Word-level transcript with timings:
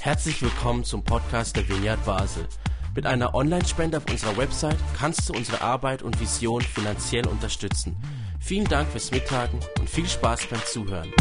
Herzlich 0.00 0.40
willkommen 0.42 0.84
zum 0.84 1.02
Podcast 1.02 1.56
der 1.56 1.68
Vineyard 1.68 2.04
Basel. 2.04 2.46
Mit 2.94 3.06
einer 3.06 3.34
Online-Spende 3.34 3.98
auf 3.98 4.10
unserer 4.10 4.36
Website 4.36 4.78
kannst 4.96 5.28
du 5.28 5.34
unsere 5.34 5.60
Arbeit 5.60 6.02
und 6.02 6.20
Vision 6.20 6.62
finanziell 6.62 7.26
unterstützen. 7.26 7.96
Vielen 8.40 8.66
Dank 8.66 8.88
fürs 8.88 9.10
Mittagen 9.10 9.60
und 9.78 9.90
viel 9.90 10.06
Spaß 10.06 10.46
beim 10.46 10.64
Zuhören. 10.64 11.12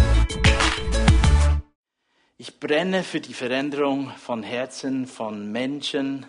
Ich 2.37 2.59
brenne 2.59 3.03
für 3.03 3.21
die 3.21 3.33
Veränderung 3.33 4.11
von 4.17 4.43
Herzen, 4.43 5.07
von 5.07 5.51
Menschen. 5.51 6.25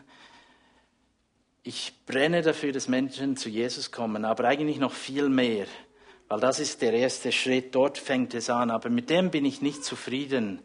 Ich 1.62 1.92
brenne 2.06 2.42
dafür, 2.42 2.72
dass 2.72 2.88
Menschen 2.88 3.36
zu 3.36 3.48
Jesus 3.48 3.90
kommen, 3.90 4.24
aber 4.24 4.44
eigentlich 4.44 4.78
noch 4.78 4.92
viel 4.92 5.28
mehr, 5.28 5.66
weil 6.28 6.40
das 6.40 6.60
ist 6.60 6.80
der 6.80 6.92
erste 6.92 7.32
Schritt, 7.32 7.74
dort 7.74 7.98
fängt 7.98 8.34
es 8.34 8.48
an. 8.50 8.70
Aber 8.70 8.88
mit 8.88 9.10
dem 9.10 9.30
bin 9.30 9.44
ich 9.44 9.60
nicht 9.60 9.84
zufrieden, 9.84 10.62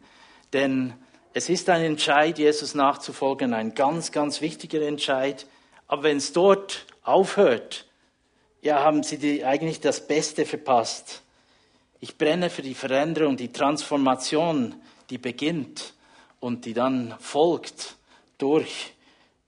denn 0.52 0.94
es 1.34 1.48
ist 1.48 1.70
ein 1.70 1.82
Entscheid, 1.82 2.38
Jesus 2.38 2.74
nachzufolgen, 2.74 3.54
ein 3.54 3.74
ganz, 3.74 4.12
ganz 4.12 4.40
wichtiger 4.40 4.82
Entscheid. 4.82 5.46
Aber 5.86 6.02
wenn 6.04 6.18
es 6.18 6.32
dort 6.32 6.86
aufhört, 7.02 7.86
ja, 8.60 8.82
haben 8.82 9.02
Sie 9.02 9.18
die, 9.18 9.44
eigentlich 9.44 9.80
das 9.80 10.06
Beste 10.06 10.44
verpasst. 10.44 11.22
Ich 12.00 12.18
brenne 12.18 12.50
für 12.50 12.62
die 12.62 12.74
Veränderung, 12.74 13.36
die 13.36 13.52
Transformation, 13.52 14.74
die 15.10 15.18
beginnt 15.18 15.94
und 16.38 16.64
die 16.64 16.74
dann 16.74 17.14
folgt 17.18 17.96
durch 18.38 18.92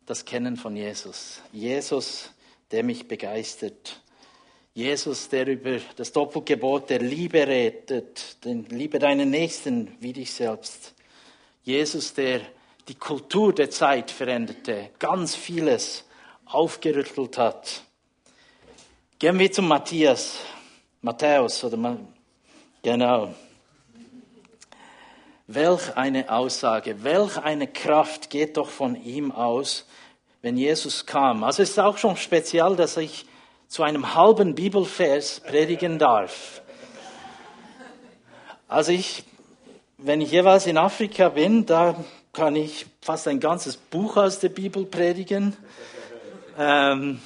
das 0.07 0.25
Kennen 0.25 0.57
von 0.57 0.77
Jesus. 0.77 1.41
Jesus, 1.53 2.31
der 2.71 2.83
mich 2.83 3.09
begeistert. 3.09 4.01
Jesus, 4.73 5.29
der 5.29 5.47
über 5.47 5.79
das 5.97 6.13
Doppelgebot 6.13 6.91
der 6.91 7.01
Liebe 7.01 7.47
redet, 7.47 8.45
den 8.45 8.65
Liebe 8.67 8.99
deinen 8.99 9.31
Nächsten 9.31 9.95
wie 10.01 10.13
dich 10.13 10.33
selbst. 10.33 10.94
Jesus, 11.65 12.13
der 12.13 12.43
die 12.89 12.95
Kultur 12.95 13.55
der 13.55 13.71
Zeit 13.71 14.11
veränderte, 14.11 14.91
ganz 14.99 15.35
vieles 15.35 16.05
aufgerüttelt 16.45 17.39
hat. 17.39 17.83
Gehen 19.19 19.39
wir 19.39 19.51
zu 19.51 19.63
Matthias, 19.63 20.37
Matthäus 21.01 21.65
oder 21.65 21.97
genau. 22.83 23.35
Welch 25.47 25.97
eine 25.97 26.31
Aussage, 26.31 27.03
welch 27.03 27.39
eine 27.39 27.67
Kraft 27.67 28.29
geht 28.29 28.59
doch 28.59 28.69
von 28.69 29.03
ihm 29.03 29.33
aus, 29.33 29.87
wenn 30.43 30.59
Jesus 30.59 31.07
kam. 31.07 31.45
Also 31.45 31.63
es 31.63 31.71
ist 31.71 31.79
auch 31.79 31.97
schon 31.97 32.19
speziell, 32.19 32.77
dass 32.77 32.99
ich 32.99 33.25
zu 33.69 33.83
einem 33.83 34.15
halben 34.15 34.55
Bibelvers 34.55 35.41
predigen 35.41 35.99
darf. 35.99 36.61
Also 38.69 38.93
ich 38.93 39.25
wenn 40.05 40.21
ich 40.21 40.33
jeweils 40.33 40.67
in 40.67 40.77
Afrika 40.77 41.31
bin, 41.31 41.65
da 41.65 41.97
kann 42.35 42.57
ich 42.57 42.85
fast 43.01 43.27
ein 43.27 43.41
ganzes 43.41 43.79
Buch 43.79 44.19
aus 44.19 44.39
der 44.39 44.51
Bibel 44.51 44.85
predigen. 44.85 45.57
Ähm, 46.59 47.23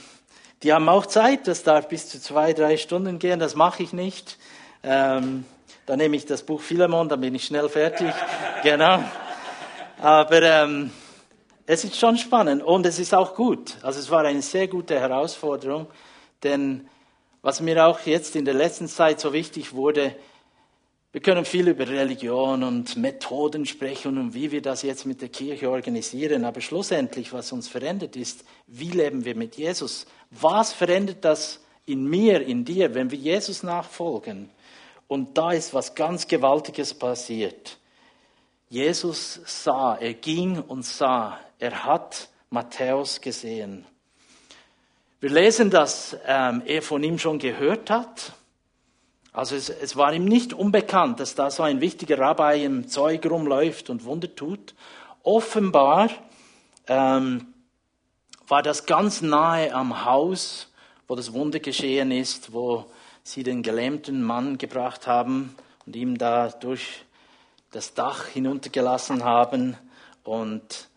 die 0.62 0.72
haben 0.72 0.88
auch 0.88 1.06
Zeit, 1.06 1.48
das 1.48 1.64
darf 1.64 1.88
bis 1.88 2.08
zu 2.08 2.20
zwei, 2.20 2.52
drei 2.52 2.76
Stunden 2.76 3.18
gehen, 3.18 3.40
das 3.40 3.56
mache 3.56 3.82
ich 3.82 3.92
nicht. 3.92 4.38
Ähm, 4.84 5.44
dann 5.86 5.98
nehme 5.98 6.14
ich 6.16 6.24
das 6.24 6.44
Buch 6.44 6.60
Philemon, 6.60 7.08
dann 7.08 7.20
bin 7.20 7.34
ich 7.34 7.44
schnell 7.44 7.68
fertig. 7.68 8.12
genau. 8.62 9.02
Aber 10.00 10.42
ähm, 10.42 10.92
es 11.66 11.82
ist 11.82 11.98
schon 11.98 12.16
spannend 12.16 12.62
und 12.62 12.86
es 12.86 13.00
ist 13.00 13.12
auch 13.12 13.34
gut. 13.34 13.76
Also 13.82 13.98
es 13.98 14.08
war 14.08 14.24
eine 14.24 14.42
sehr 14.42 14.68
gute 14.68 15.00
Herausforderung, 15.00 15.88
denn 16.44 16.86
was 17.42 17.60
mir 17.60 17.84
auch 17.84 17.98
jetzt 18.06 18.36
in 18.36 18.44
der 18.44 18.54
letzten 18.54 18.86
Zeit 18.86 19.18
so 19.18 19.32
wichtig 19.32 19.74
wurde, 19.74 20.14
wir 21.10 21.22
können 21.22 21.46
viel 21.46 21.68
über 21.68 21.88
Religion 21.88 22.62
und 22.62 22.96
Methoden 22.98 23.64
sprechen 23.64 24.18
und 24.18 24.34
wie 24.34 24.52
wir 24.52 24.60
das 24.60 24.82
jetzt 24.82 25.06
mit 25.06 25.22
der 25.22 25.30
Kirche 25.30 25.70
organisieren, 25.70 26.44
aber 26.44 26.60
schlussendlich, 26.60 27.32
was 27.32 27.50
uns 27.50 27.66
verändert, 27.66 28.14
ist, 28.14 28.44
wie 28.66 28.90
leben 28.90 29.24
wir 29.24 29.34
mit 29.34 29.56
Jesus? 29.56 30.06
Was 30.30 30.72
verändert 30.72 31.24
das 31.24 31.60
in 31.86 32.04
mir, 32.04 32.42
in 32.42 32.66
dir, 32.66 32.94
wenn 32.94 33.10
wir 33.10 33.18
Jesus 33.18 33.62
nachfolgen? 33.62 34.50
Und 35.06 35.38
da 35.38 35.52
ist 35.52 35.72
was 35.72 35.94
ganz 35.94 36.28
Gewaltiges 36.28 36.92
passiert. 36.92 37.78
Jesus 38.68 39.40
sah, 39.46 39.96
er 39.96 40.12
ging 40.12 40.60
und 40.60 40.84
sah, 40.84 41.40
er 41.58 41.84
hat 41.84 42.28
Matthäus 42.50 43.22
gesehen. 43.22 43.86
Wir 45.20 45.30
lesen, 45.30 45.70
dass 45.70 46.14
ähm, 46.26 46.62
er 46.66 46.82
von 46.82 47.02
ihm 47.02 47.18
schon 47.18 47.38
gehört 47.38 47.88
hat 47.88 48.34
also 49.38 49.54
es, 49.54 49.68
es, 49.68 49.94
war 49.94 50.12
ihm 50.12 50.24
nicht 50.24 50.52
unbekannt, 50.52 51.20
dass 51.20 51.36
da 51.36 51.48
so 51.48 51.62
ein 51.62 51.80
wichtiger 51.80 52.18
Rabbi 52.18 52.64
im 52.64 52.88
Zeug 52.88 53.24
rumläuft 53.24 53.88
und 53.88 54.04
Wunder 54.04 54.34
tut. 54.34 54.74
Offenbar 55.22 56.10
ähm, 56.88 57.46
war 58.48 58.64
das 58.64 58.84
ganz 58.84 59.22
nahe 59.22 59.72
am 59.72 60.04
Haus, 60.04 60.72
wo 61.06 61.14
das 61.14 61.32
Wunder 61.32 61.60
geschehen 61.60 62.10
ist, 62.10 62.52
wo 62.52 62.86
sie 63.22 63.44
den 63.44 63.62
gelähmten 63.62 64.24
Mann 64.24 64.58
gebracht 64.58 65.06
haben 65.06 65.54
und 65.86 65.94
ihm 65.94 66.18
da 66.18 66.48
durch 66.48 67.04
das 67.70 67.94
Dach 67.94 68.26
hinuntergelassen 68.26 69.22
haben 69.22 69.76
und 70.24 70.88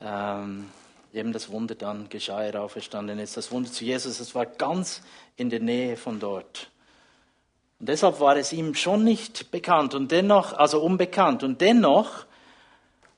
ähm, 0.00 0.70
eben 1.12 1.32
das 1.32 1.50
Wunder 1.50 1.74
dann 1.74 2.08
geschah, 2.08 2.44
er 2.44 2.62
auferstanden 2.62 3.18
ist. 3.18 3.36
Das 3.36 3.50
Wunder 3.50 3.72
zu 3.72 3.84
Jesus, 3.84 4.20
es 4.20 4.36
war 4.36 4.46
ganz 4.46 5.02
in 5.34 5.50
der 5.50 5.58
Nähe 5.58 5.96
von 5.96 6.20
dort. 6.20 6.70
Und 7.80 7.88
deshalb 7.88 8.20
war 8.20 8.36
es 8.36 8.52
ihm 8.52 8.74
schon 8.74 9.04
nicht 9.04 9.50
bekannt 9.50 9.94
und 9.94 10.10
dennoch, 10.10 10.52
also 10.52 10.82
unbekannt. 10.82 11.42
Und 11.44 11.60
dennoch 11.60 12.26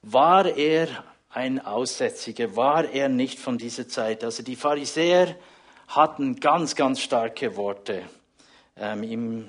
war 0.02 0.46
er 0.46 0.88
ein 1.30 1.64
Aussätziger, 1.64 2.56
war 2.56 2.84
er 2.84 3.08
nicht 3.08 3.38
von 3.38 3.56
dieser 3.56 3.88
Zeit. 3.88 4.24
Also 4.24 4.42
die 4.42 4.56
Pharisäer 4.56 5.36
hatten 5.88 6.36
ganz, 6.40 6.74
ganz 6.74 7.00
starke 7.00 7.56
Worte 7.56 8.02
ähm, 8.76 9.02
ihm, 9.02 9.48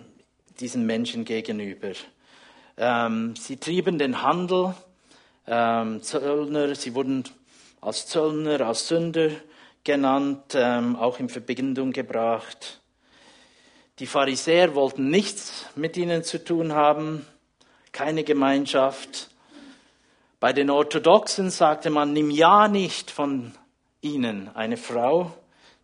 diesen 0.60 0.86
Menschen 0.86 1.26
gegenüber. 1.26 1.92
Ähm, 2.78 3.36
sie 3.36 3.58
trieben 3.58 3.98
den 3.98 4.22
Handel, 4.22 4.76
ähm, 5.48 6.02
Zöllner, 6.02 6.76
sie 6.76 6.94
wurden 6.94 7.24
als 7.82 8.08
Zöllner, 8.08 8.62
als 8.62 8.88
Sünder 8.88 9.30
genannt, 9.84 10.54
ähm, 10.56 10.96
auch 10.96 11.20
in 11.20 11.30
Verbindung 11.30 11.92
gebracht. 11.92 12.81
Die 14.00 14.08
Pharisäer 14.08 14.74
wollten 14.74 15.10
nichts 15.10 15.66
mit 15.76 15.98
ihnen 15.98 16.24
zu 16.24 16.44
tun 16.44 16.74
haben, 16.74 17.26
keine 17.92 18.24
Gemeinschaft. 18.24 19.30
Bei 20.40 20.54
den 20.54 20.70
Orthodoxen 20.70 21.50
sagte 21.50 21.90
man, 21.90 22.14
nimm 22.14 22.32
ja 22.32 22.68
nicht 22.68 23.12
von 23.12 23.54
ihnen 24.02 24.50
eine 24.56 24.78
Frau, 24.78 25.34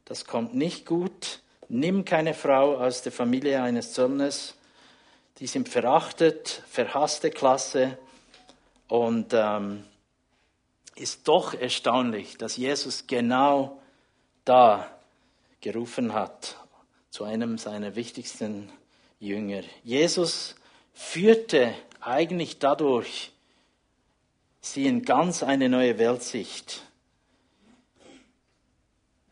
das 0.05 0.25
kommt 0.25 0.55
nicht 0.55 0.85
gut. 0.85 1.41
Nimm 1.69 2.05
keine 2.05 2.33
Frau 2.33 2.77
aus 2.77 3.01
der 3.01 3.11
Familie 3.11 3.61
eines 3.61 3.91
Zöllners. 3.91 4.55
Die 5.39 5.47
sind 5.47 5.67
verachtet, 5.67 6.63
verhasste 6.69 7.29
Klasse. 7.29 7.97
Und 8.87 9.33
ähm, 9.33 9.83
ist 10.95 11.27
doch 11.27 11.53
erstaunlich, 11.53 12.37
dass 12.37 12.55
Jesus 12.55 13.05
genau 13.05 13.81
da 14.45 14.89
gerufen 15.59 16.13
hat 16.13 16.55
zu 17.17 17.23
einem 17.23 17.57
seiner 17.57 17.95
wichtigsten 17.95 18.69
Jünger. 19.19 19.63
Jesus 19.83 20.53
führte 20.93 21.73
eigentlich 21.99 22.59
dadurch 22.59 23.31
sie 24.61 24.85
in 24.85 25.01
ganz 25.01 25.41
eine 25.41 25.67
neue 25.67 25.97
Weltsicht. 25.97 26.83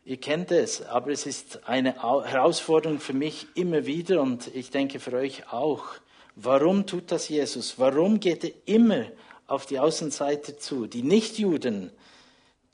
Ihr 0.04 0.16
kennt 0.16 0.50
es, 0.50 0.82
aber 0.82 1.12
es 1.12 1.26
ist 1.26 1.68
eine 1.68 2.02
Herausforderung 2.02 2.98
für 2.98 3.12
mich 3.12 3.46
immer 3.54 3.86
wieder 3.86 4.20
und 4.20 4.48
ich 4.52 4.70
denke 4.70 4.98
für 4.98 5.12
euch 5.12 5.52
auch. 5.52 5.84
Warum 6.34 6.88
tut 6.88 7.12
das 7.12 7.28
Jesus? 7.28 7.78
Warum 7.78 8.18
geht 8.18 8.42
er 8.42 8.50
immer 8.64 9.04
auf 9.46 9.64
die 9.64 9.78
Außenseite 9.78 10.56
zu? 10.56 10.88
Die 10.88 11.04
Nichtjuden, 11.04 11.92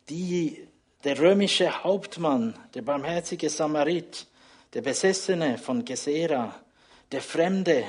die, 0.09 0.67
der 1.05 1.19
römische 1.19 1.85
Hauptmann, 1.85 2.59
der 2.73 2.81
barmherzige 2.81 3.51
Samarit, 3.51 4.27
der 4.75 4.83
Besessene 4.83 5.59
von 5.59 5.85
Gesera, 5.85 6.55
der 7.11 7.21
Fremde 7.21 7.85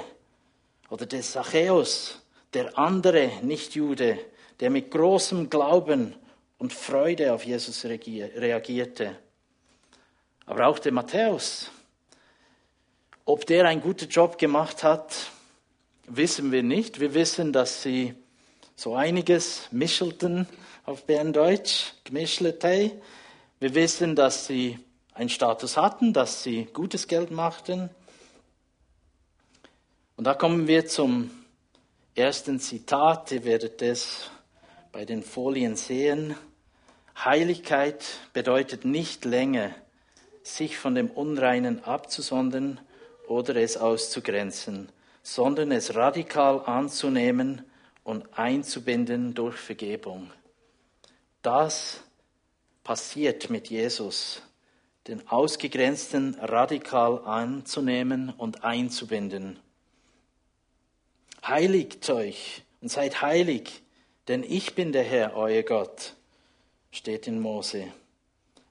oder 0.90 1.06
der 1.06 1.22
Zachäus, 1.22 2.22
der 2.54 2.78
andere 2.78 3.32
Nichtjude, 3.42 4.20
der 4.60 4.70
mit 4.70 4.92
großem 4.92 5.50
Glauben 5.50 6.16
und 6.58 6.74
Freude 6.74 7.34
auf 7.34 7.46
Jesus 7.46 7.86
reagierte. 7.86 9.18
Aber 10.46 10.68
auch 10.68 10.80
der 10.80 10.92
Matthäus, 10.92 11.72
ob 13.26 13.46
der 13.46 13.66
einen 13.66 13.82
guten 13.82 14.10
Job 14.10 14.38
gemacht 14.38 14.84
hat, 14.84 15.32
wissen 16.08 16.52
wir 16.52 16.64
nicht. 16.64 17.00
Wir 17.00 17.14
wissen, 17.14 17.54
dass 17.54 17.82
sie 17.82 18.14
so 18.76 18.96
einiges 18.96 19.70
mischelten 19.72 20.48
auf 20.86 21.06
Berndeutsch, 21.06 21.94
gemischlte. 22.04 22.92
Wir 23.60 23.74
wissen, 23.74 24.16
dass 24.16 24.48
sie 24.48 24.78
einen 25.14 25.30
Status 25.30 25.78
hatten, 25.78 26.14
dass 26.14 26.44
sie 26.44 26.66
gutes 26.66 27.08
Geld 27.08 27.32
machten. 27.32 27.90
Und 30.16 30.26
da 30.26 30.34
kommen 30.34 30.68
wir 30.68 30.88
zum 30.88 31.32
ersten 32.16 32.60
Zitat, 32.60 33.32
ihr 33.32 33.44
werdet 33.44 33.82
es 33.82 34.30
bei 34.92 35.06
den 35.06 35.24
Folien 35.24 35.76
sehen. 35.76 36.36
Heiligkeit 37.18 38.04
bedeutet 38.34 38.86
nicht 38.86 39.26
länger, 39.26 39.72
sich 40.44 40.78
von 40.78 40.96
dem 40.96 41.10
Unreinen 41.10 41.84
abzusondern 41.84 42.80
oder 43.28 43.56
es 43.56 43.78
auszugrenzen, 43.78 44.90
sondern 45.22 45.72
es 45.72 45.96
radikal 45.96 46.62
anzunehmen 46.66 47.64
und 48.04 48.38
einzubinden 48.38 49.34
durch 49.34 49.56
Vergebung. 49.56 50.32
Das 51.42 52.02
passiert 52.84 53.50
mit 53.50 53.70
Jesus, 53.70 54.42
den 55.08 55.28
Ausgegrenzten 55.28 56.36
radikal 56.40 57.20
anzunehmen 57.26 58.30
und 58.30 58.64
einzubinden. 58.64 59.60
Heiligt 61.46 62.10
euch 62.10 62.64
und 62.82 62.90
seid 62.90 63.22
heilig, 63.22 63.82
denn 64.28 64.44
ich 64.44 64.76
bin 64.76 64.94
der 64.94 65.04
Herr, 65.04 65.36
euer 65.36 65.64
Gott, 65.64 66.14
steht 66.92 67.28
in 67.28 67.40
Mose. 67.40 67.88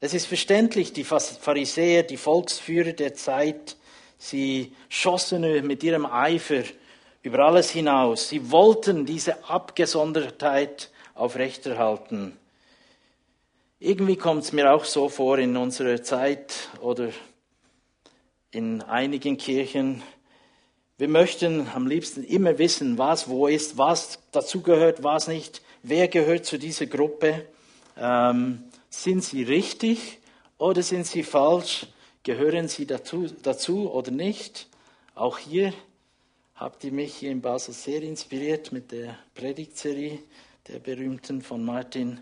Es 0.00 0.14
ist 0.14 0.26
verständlich, 0.26 0.92
die 0.92 1.04
Pharisäer, 1.04 2.02
die 2.02 2.16
Volksführer 2.16 2.92
der 2.92 3.14
Zeit, 3.14 3.76
sie 4.18 4.74
schossen 4.88 5.66
mit 5.66 5.84
ihrem 5.84 6.06
Eifer 6.06 6.62
über 7.22 7.40
alles 7.40 7.70
hinaus. 7.70 8.28
Sie 8.28 8.50
wollten 8.50 9.06
diese 9.06 9.44
Abgesondertheit 9.44 10.90
aufrechterhalten. 11.14 12.36
Irgendwie 13.84 14.14
kommt 14.14 14.44
es 14.44 14.52
mir 14.52 14.72
auch 14.72 14.84
so 14.84 15.08
vor 15.08 15.38
in 15.38 15.56
unserer 15.56 16.00
Zeit 16.04 16.68
oder 16.80 17.08
in 18.52 18.80
einigen 18.82 19.36
Kirchen. 19.36 20.04
Wir 20.98 21.08
möchten 21.08 21.66
am 21.74 21.88
liebsten 21.88 22.22
immer 22.22 22.58
wissen, 22.58 22.96
was 22.96 23.28
wo 23.28 23.48
ist, 23.48 23.78
was 23.78 24.20
dazugehört, 24.30 25.02
was 25.02 25.26
nicht, 25.26 25.62
wer 25.82 26.06
gehört 26.06 26.44
zu 26.44 26.60
dieser 26.60 26.86
Gruppe. 26.86 27.44
Ähm, 27.96 28.62
sind 28.88 29.24
sie 29.24 29.42
richtig 29.42 30.20
oder 30.58 30.84
sind 30.84 31.04
sie 31.04 31.24
falsch? 31.24 31.88
Gehören 32.22 32.68
sie 32.68 32.86
dazu, 32.86 33.26
dazu 33.42 33.90
oder 33.90 34.12
nicht? 34.12 34.68
Auch 35.16 35.38
hier 35.38 35.74
habt 36.54 36.84
ihr 36.84 36.92
mich 36.92 37.16
hier 37.16 37.32
in 37.32 37.40
Basel 37.40 37.74
sehr 37.74 38.04
inspiriert 38.04 38.70
mit 38.70 38.92
der 38.92 39.18
Predigtserie 39.34 40.20
der 40.68 40.78
berühmten 40.78 41.42
von 41.42 41.64
Martin 41.64 42.20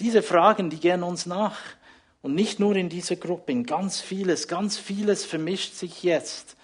diese 0.00 0.22
Fragen, 0.22 0.70
die 0.70 0.78
gehen 0.78 1.02
uns 1.02 1.26
nach. 1.26 1.58
Und 2.22 2.34
nicht 2.34 2.58
nur 2.58 2.74
in 2.76 2.88
dieser 2.88 3.16
Gruppe, 3.16 3.52
in 3.52 3.64
ganz 3.64 4.00
vieles, 4.00 4.48
ganz 4.48 4.78
vieles 4.78 5.24
vermischt 5.24 5.74
sich 5.74 6.02
jetzt. 6.02 6.56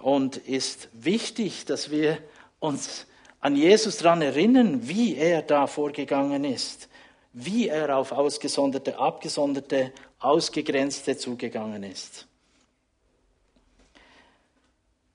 Und 0.00 0.36
ist 0.36 0.88
wichtig, 0.92 1.64
dass 1.64 1.90
wir 1.90 2.18
uns 2.60 3.06
an 3.40 3.56
Jesus 3.56 3.98
daran 3.98 4.22
erinnern, 4.22 4.86
wie 4.88 5.16
er 5.16 5.42
da 5.42 5.66
vorgegangen 5.66 6.44
ist, 6.44 6.88
wie 7.32 7.68
er 7.68 7.96
auf 7.96 8.12
Ausgesonderte, 8.12 8.98
Abgesonderte, 8.98 9.92
Ausgegrenzte 10.18 11.16
zugegangen 11.16 11.84
ist. 11.84 12.26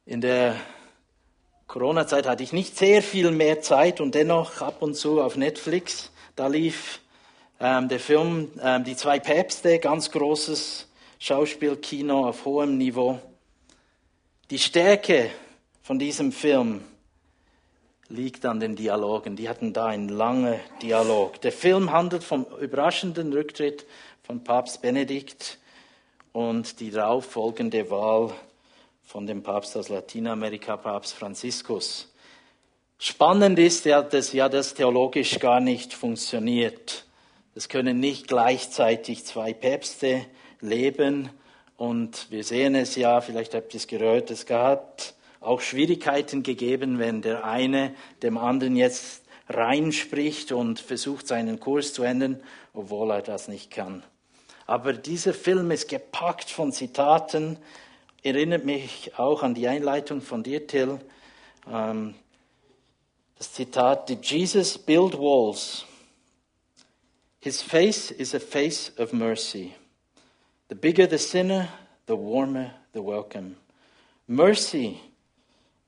In 0.06 0.22
der 0.22 0.56
Corona-Zeit 1.68 2.28
hatte 2.28 2.44
ich 2.44 2.54
nicht 2.54 2.78
sehr 2.78 3.02
viel 3.02 3.32
mehr 3.32 3.62
Zeit 3.62 4.02
und 4.02 4.16
dennoch 4.16 4.62
ab 4.62 4.82
und 4.82 4.96
zu 4.96 5.22
auf 5.22 5.38
Netflix, 5.38 6.12
da 6.36 6.48
lief 6.48 7.00
ähm, 7.64 7.88
der 7.88 8.00
Film 8.00 8.52
ähm, 8.62 8.84
Die 8.84 8.96
zwei 8.96 9.20
Päpste, 9.20 9.80
ganz 9.80 10.12
großes 10.12 10.90
Schauspielkino 11.18 12.28
auf 12.28 12.44
hohem 12.44 12.78
Niveau. 12.78 13.20
Die 14.50 14.60
Stärke 14.60 15.30
von 15.82 15.98
diesem 15.98 16.34
Film 16.34 16.82
liegt 18.10 18.46
an 18.46 18.60
den 18.60 18.76
Dialogen. 18.76 19.38
Die 19.38 19.48
hatten 19.48 19.72
da 19.72 19.86
einen 19.86 20.10
langen 20.10 20.60
Dialog. 20.82 21.40
Der 21.40 21.54
Film 21.54 21.94
handelt 21.94 22.26
vom 22.26 22.46
überraschenden 22.60 23.32
Rücktritt 23.32 23.86
von 24.24 24.44
Papst 24.44 24.82
Benedikt 24.82 25.58
und 26.34 26.82
die 26.82 26.92
darauf 26.92 27.26
folgende 27.26 27.90
Wahl 27.90 28.34
von 29.06 29.26
dem 29.26 29.42
Papst 29.42 29.78
aus 29.78 29.88
Lateinamerika, 29.88 30.76
Papst 30.76 31.14
Franziskus. 31.14 32.14
Spannend 33.00 33.58
ist 33.58 33.86
ja, 33.86 34.02
dass 34.02 34.34
ja 34.34 34.50
das 34.50 34.74
theologisch 34.74 35.40
gar 35.40 35.62
nicht 35.62 35.94
funktioniert. 35.94 37.06
Es 37.56 37.70
können 37.70 38.00
nicht 38.00 38.28
gleichzeitig 38.28 39.26
zwei 39.26 39.54
Päpste 39.54 40.26
leben. 40.60 41.30
Und 41.78 42.32
wir 42.32 42.44
sehen 42.44 42.74
es 42.74 42.96
ja, 42.96 43.22
vielleicht 43.22 43.54
habt 43.54 43.74
ihr 43.74 43.78
es 43.78 43.88
gehört, 43.88 44.32
es 44.32 44.50
hat 44.50 45.14
auch 45.40 45.62
Schwierigkeiten 45.62 46.42
gegeben, 46.42 46.98
wenn 47.00 47.22
der 47.22 47.44
eine 47.44 47.94
dem 48.22 48.38
anderen 48.38 48.76
jetzt 48.76 49.24
reinspricht 49.50 50.52
und 50.52 50.80
versucht, 50.80 51.28
seinen 51.28 51.60
Kurs 51.60 51.94
zu 51.94 52.04
ändern, 52.04 52.42
obwohl 52.74 53.12
er 53.12 53.22
das 53.22 53.48
nicht 53.48 53.70
kann. 53.70 54.04
Aber 54.66 54.94
dieser 54.94 55.34
Film 55.34 55.70
ist 55.72 55.90
gepackt 55.90 56.50
von 56.50 56.72
Zitaten, 56.72 57.58
erinnert 58.24 58.64
mich 58.64 59.12
auch 59.18 59.44
an 59.44 59.54
die 59.54 59.68
Einleitung 59.68 60.22
von 60.22 60.42
dir, 60.44 60.66
Till. 60.66 61.00
Ähm, 61.70 62.16
das 63.38 63.52
Zitat, 63.52 64.08
Did 64.08 64.26
Jesus 64.26 64.78
build 64.78 65.18
walls? 65.20 65.86
His 67.44 67.62
face 67.62 68.10
is 68.10 68.34
a 68.34 68.40
face 68.40 68.90
of 68.98 69.12
mercy. 69.12 69.76
The 70.70 70.76
bigger 70.76 71.06
the 71.06 71.18
sinner, 71.18 71.68
the 72.06 72.16
warmer 72.16 72.72
the 72.94 73.02
welcome. 73.02 73.58
Mercy 74.30 75.02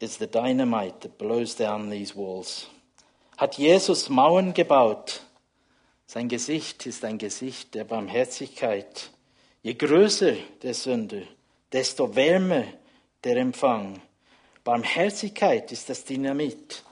is 0.02 0.18
the 0.18 0.28
dynamite 0.28 1.00
that 1.00 1.18
blows 1.18 1.56
down 1.56 1.90
these 1.90 2.14
walls. 2.14 2.68
Hat 3.38 3.58
Jesus 3.58 4.10
Mauern 4.10 4.54
gebaut? 4.54 5.22
Sein 6.08 6.28
Gesicht 6.28 6.86
ist 6.88 7.06
ein 7.06 7.18
Gesicht 7.18 7.74
der 7.74 7.86
Barmherzigkeit. 7.86 9.10
Je 9.64 9.76
größer 9.76 10.36
der 10.62 10.74
Sünder, 10.74 11.24
desto 11.72 12.18
wärmer 12.18 12.66
der 13.24 13.38
Empfang. 13.38 14.02
Barmherzigkeit 14.66 15.72
ist 15.72 15.88
das 15.88 16.04
Dynamit, 16.04 16.84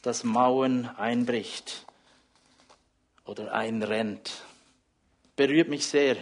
das 0.00 0.22
Mauern 0.22 0.86
einbricht 0.96 1.84
oder 3.24 3.52
einrennt. 3.52 4.42
Berührt 5.36 5.68
mich 5.68 5.86
sehr. 5.86 6.16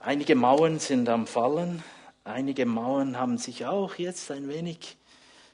Einige 0.00 0.34
Mauern 0.34 0.78
sind 0.78 1.08
am 1.08 1.26
Fallen, 1.26 1.82
einige 2.24 2.66
Mauern 2.66 3.18
haben 3.18 3.38
sich 3.38 3.64
auch 3.64 3.94
jetzt 3.96 4.30
ein 4.30 4.48
wenig 4.48 4.96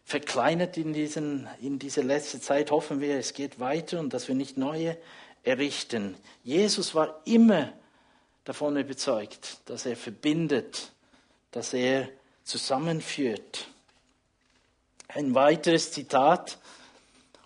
verkleinert 0.05 0.76
in, 0.76 0.93
diesen, 0.93 1.49
in 1.61 1.78
dieser 1.78 2.02
letzten 2.02 2.40
Zeit. 2.40 2.70
Hoffen 2.72 3.00
wir, 3.00 3.17
es 3.17 3.32
geht 3.32 3.61
weiter 3.61 4.00
und 4.00 4.12
dass 4.12 4.26
wir 4.26 4.35
nicht 4.35 4.56
neue 4.56 4.97
errichten. 5.44 6.16
Jesus 6.42 6.94
war 6.94 7.21
immer 7.25 7.73
davon 8.44 8.76
überzeugt, 8.76 9.59
dass 9.66 9.87
er 9.87 9.97
verbindet, 9.97 10.92
dass 11.52 11.73
er 11.73 12.09
zusammenführt. 12.42 13.68
Ein 15.09 15.35
weiteres 15.35 15.92
Zitat 15.92 16.59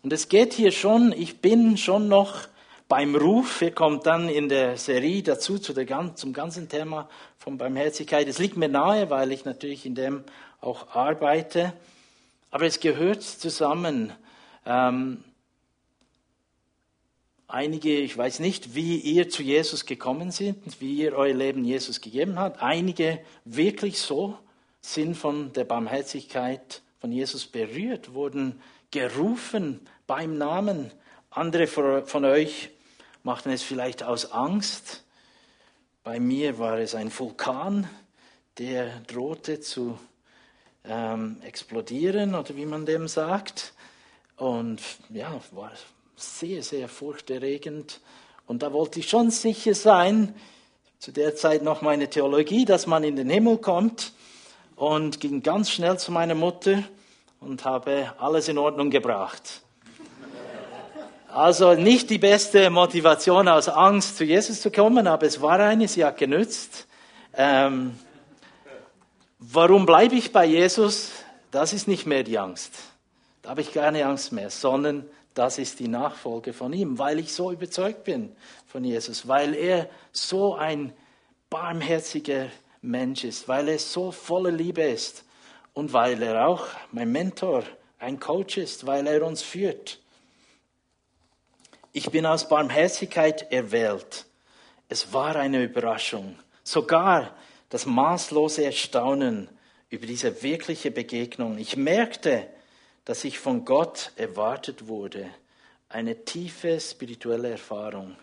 und 0.05 0.13
es 0.13 0.29
geht 0.29 0.53
hier 0.53 0.71
schon, 0.71 1.13
ich 1.13 1.41
bin 1.41 1.79
schon 1.79 2.09
noch 2.09 2.47
beim 2.89 3.17
Ruf. 3.17 3.63
Er 3.63 3.71
kommt 3.71 4.05
dann 4.05 4.29
in 4.29 4.51
der 4.51 4.77
Serie 4.77 5.23
dazu 5.23 5.59
zu 5.59 5.73
der, 5.73 6.15
zum 6.15 6.35
ganzen 6.35 6.69
Thema 6.69 7.09
von 7.39 7.57
Barmherzigkeit. 7.57 8.29
Es 8.29 8.39
liegt 8.39 8.59
mir 8.59 8.69
nahe, 8.69 9.09
weil 9.09 9.33
ich 9.33 9.47
natürlich 9.47 9.87
in 9.87 9.95
dem 9.95 10.23
auch 10.61 10.95
arbeite. 10.95 11.73
Aber 12.51 12.67
es 12.67 12.81
gehört 12.81 13.23
zusammen. 13.23 14.13
Ähm, 14.67 15.25
einige, 17.49 17.97
ich 17.97 18.15
weiß 18.15 18.41
nicht, 18.41 18.75
wie 18.75 18.99
ihr 18.99 19.31
zu 19.31 19.43
Jesus 19.43 19.87
gekommen 19.87 20.31
seid, 20.31 20.57
wie 20.81 20.97
ihr 20.97 21.15
euer 21.15 21.33
Leben 21.33 21.65
Jesus 21.65 22.03
gegeben 22.03 22.39
habt. 22.39 22.63
Einige 22.63 23.21
wirklich 23.47 23.99
so 23.99 24.37
sind 24.83 25.17
von 25.17 25.55
der 25.55 25.65
Barmherzigkeit 25.65 26.83
von 27.01 27.11
Jesus 27.11 27.47
berührt, 27.47 28.13
wurden 28.13 28.61
gerufen 28.91 29.81
beim 30.07 30.37
Namen. 30.39 30.91
Andere 31.31 31.67
von 31.67 32.25
euch 32.25 32.71
machten 33.23 33.51
es 33.51 33.63
vielleicht 33.63 34.03
aus 34.03 34.33
Angst. 34.33 35.05
Bei 36.03 36.21
mir 36.21 36.59
war 36.59 36.79
es 36.79 36.95
ein 36.95 37.17
Vulkan, 37.17 37.89
der 38.59 39.01
drohte 39.01 39.61
zu 39.61 39.99
ähm, 40.85 41.39
explodieren 41.43 42.35
oder 42.35 42.57
wie 42.57 42.67
man 42.67 42.87
dem 42.87 43.09
sagt. 43.09 43.73
Und 44.37 44.81
ja, 45.11 45.41
war 45.53 45.73
sehr, 46.17 46.63
sehr 46.63 46.89
furchterregend. 46.89 48.01
Und 48.47 48.63
da 48.63 48.73
wollte 48.73 49.01
ich 49.01 49.09
schon 49.09 49.31
sicher 49.31 49.75
sein, 49.75 50.35
zu 50.99 51.13
der 51.13 51.35
Zeit 51.35 51.63
noch 51.63 51.83
meine 51.83 52.09
Theologie, 52.09 52.65
dass 52.65 52.87
man 52.87 53.05
in 53.05 53.17
den 53.17 53.31
Himmel 53.31 53.59
kommt. 53.59 54.13
Und 54.77 55.21
ging 55.21 55.43
ganz 55.43 55.71
schnell 55.71 55.99
zu 55.99 56.11
meiner 56.13 56.35
Mutter 56.35 56.83
und 57.41 57.65
habe 57.65 58.13
alles 58.19 58.49
in 58.49 58.59
Ordnung 58.59 58.91
gebracht. 58.91 59.64
Also 61.35 61.75
nicht 61.75 62.11
die 62.11 62.19
beste 62.19 62.71
Motivation 62.71 63.49
aus 63.49 63.69
Angst 63.69 64.17
zu 64.17 64.25
Jesus 64.25 64.61
zu 64.61 64.71
kommen, 64.71 65.09
aber 65.09 65.27
es 65.27 65.43
war 65.43 65.59
eine, 65.59 65.89
sie 65.89 66.05
hat 66.05 66.17
genützt. 66.17 66.87
Ähm, 67.37 67.99
warum 69.41 69.85
bleibe 69.85 70.15
ich 70.15 70.33
bei 70.33 70.45
Jesus? 70.45 71.11
das 71.55 71.73
ist 71.73 71.87
nicht 71.87 72.07
mehr 72.07 72.25
die 72.25 72.39
Angst. 72.39 72.75
Da 73.43 73.51
habe 73.51 73.61
ich 73.61 73.73
keine 73.73 74.05
Angst 74.07 74.33
mehr, 74.33 74.51
sondern 74.51 75.09
das 75.35 75.59
ist 75.59 75.79
die 75.79 75.89
Nachfolge 75.89 76.53
von 76.53 76.73
ihm, 76.73 76.99
weil 76.99 77.21
ich 77.21 77.33
so 77.33 77.53
überzeugt 77.53 78.05
bin 78.05 78.35
von 78.67 78.85
Jesus, 78.85 79.29
weil 79.29 79.55
er 79.55 79.89
so 80.11 80.55
ein 80.55 80.93
barmherziger 81.51 82.49
Mensch 82.83 83.23
ist, 83.23 83.47
weil 83.47 83.69
er 83.69 83.79
so 83.79 84.11
voller 84.11 84.51
Liebe 84.51 84.83
ist 84.83 85.25
und 85.75 85.93
weil 85.93 86.23
er 86.23 86.47
auch 86.47 86.67
mein 86.91 87.13
Mentor, 87.13 87.63
ein 88.01 88.19
Coach 88.19 88.59
ist, 88.59 88.87
weil 88.87 89.07
er 89.07 89.25
uns 89.25 89.43
führt. 89.43 90.01
Ich 91.97 92.11
bin 92.11 92.27
aus 92.27 92.49
Barmherzigkeit 92.49 93.53
erwählt. 93.53 94.27
Es 94.89 95.13
war 95.13 95.37
eine 95.37 95.63
Überraschung. 95.63 96.37
Sogar 96.65 97.37
das 97.69 97.87
maßlose 97.87 98.65
Erstaunen 98.65 99.49
über 99.91 100.05
diese 100.05 100.43
wirkliche 100.43 100.91
Begegnung. 100.91 101.57
Ich 101.57 101.77
merkte, 101.77 102.49
dass 103.05 103.23
ich 103.23 103.39
von 103.39 103.65
Gott 103.65 104.11
erwartet 104.17 104.89
wurde. 104.89 105.31
Eine 105.89 106.25
tiefe 106.25 106.81
spirituelle 106.81 107.51
Erfahrung, 107.51 108.17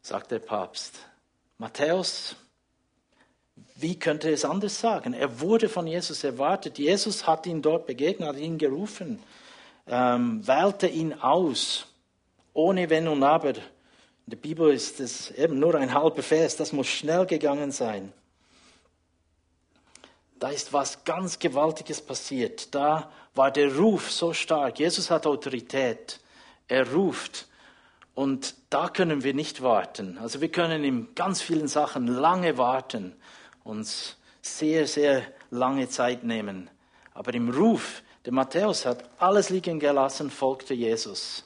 sagt 0.00 0.30
der 0.30 0.38
Papst. 0.38 1.00
Matthäus, 1.58 2.36
wie 3.74 3.98
könnte 3.98 4.30
es 4.30 4.44
anders 4.44 4.78
sagen? 4.78 5.12
Er 5.12 5.40
wurde 5.40 5.68
von 5.68 5.88
Jesus 5.88 6.22
erwartet. 6.22 6.78
Jesus 6.78 7.26
hat 7.26 7.48
ihn 7.48 7.62
dort 7.62 7.88
begegnet, 7.88 8.28
hat 8.28 8.36
ihn 8.36 8.58
gerufen, 8.58 9.20
ähm, 9.88 10.46
wählte 10.46 10.86
ihn 10.86 11.14
aus, 11.14 11.89
ohne 12.52 12.90
Wenn 12.90 13.08
und 13.08 13.22
Aber. 13.22 13.50
In 13.50 13.62
der 14.26 14.36
Bibel 14.36 14.72
ist 14.72 15.00
es 15.00 15.30
eben 15.32 15.58
nur 15.58 15.74
ein 15.74 15.94
halber 15.94 16.22
Vers, 16.22 16.56
das 16.56 16.72
muss 16.72 16.86
schnell 16.86 17.26
gegangen 17.26 17.72
sein. 17.72 18.12
Da 20.38 20.48
ist 20.48 20.72
was 20.72 21.04
ganz 21.04 21.38
Gewaltiges 21.38 22.00
passiert. 22.00 22.74
Da 22.74 23.10
war 23.34 23.50
der 23.50 23.76
Ruf 23.76 24.10
so 24.10 24.32
stark. 24.32 24.78
Jesus 24.78 25.10
hat 25.10 25.26
Autorität. 25.26 26.18
Er 26.66 26.90
ruft. 26.92 27.46
Und 28.14 28.54
da 28.70 28.88
können 28.88 29.22
wir 29.22 29.34
nicht 29.34 29.62
warten. 29.62 30.18
Also 30.18 30.40
wir 30.40 30.50
können 30.50 30.82
in 30.84 31.14
ganz 31.14 31.42
vielen 31.42 31.68
Sachen 31.68 32.06
lange 32.06 32.58
warten, 32.58 33.14
uns 33.64 34.16
sehr, 34.42 34.86
sehr 34.86 35.22
lange 35.50 35.88
Zeit 35.88 36.24
nehmen. 36.24 36.70
Aber 37.12 37.34
im 37.34 37.50
Ruf, 37.50 38.02
der 38.24 38.32
Matthäus 38.32 38.86
hat 38.86 39.04
alles 39.18 39.50
liegen 39.50 39.78
gelassen, 39.78 40.30
folgte 40.30 40.74
Jesus. 40.74 41.44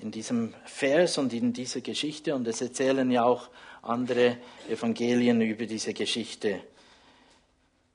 In 0.00 0.10
diesem 0.10 0.54
Vers 0.64 1.18
und 1.18 1.32
in 1.32 1.52
dieser 1.52 1.80
Geschichte. 1.80 2.34
Und 2.34 2.46
es 2.48 2.60
erzählen 2.60 3.10
ja 3.10 3.24
auch 3.24 3.48
andere 3.82 4.38
Evangelien 4.68 5.40
über 5.40 5.66
diese 5.66 5.94
Geschichte. 5.94 6.60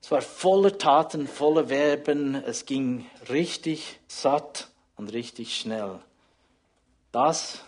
Es 0.02 0.10
war 0.10 0.22
voller 0.22 0.78
Taten, 0.78 1.26
voller 1.26 1.68
Verben. 1.68 2.34
Es 2.34 2.64
ging 2.64 3.06
richtig 3.28 3.98
satt 4.08 4.68
und 4.96 5.12
richtig 5.12 5.56
schnell. 5.56 6.00
Das 7.12 7.64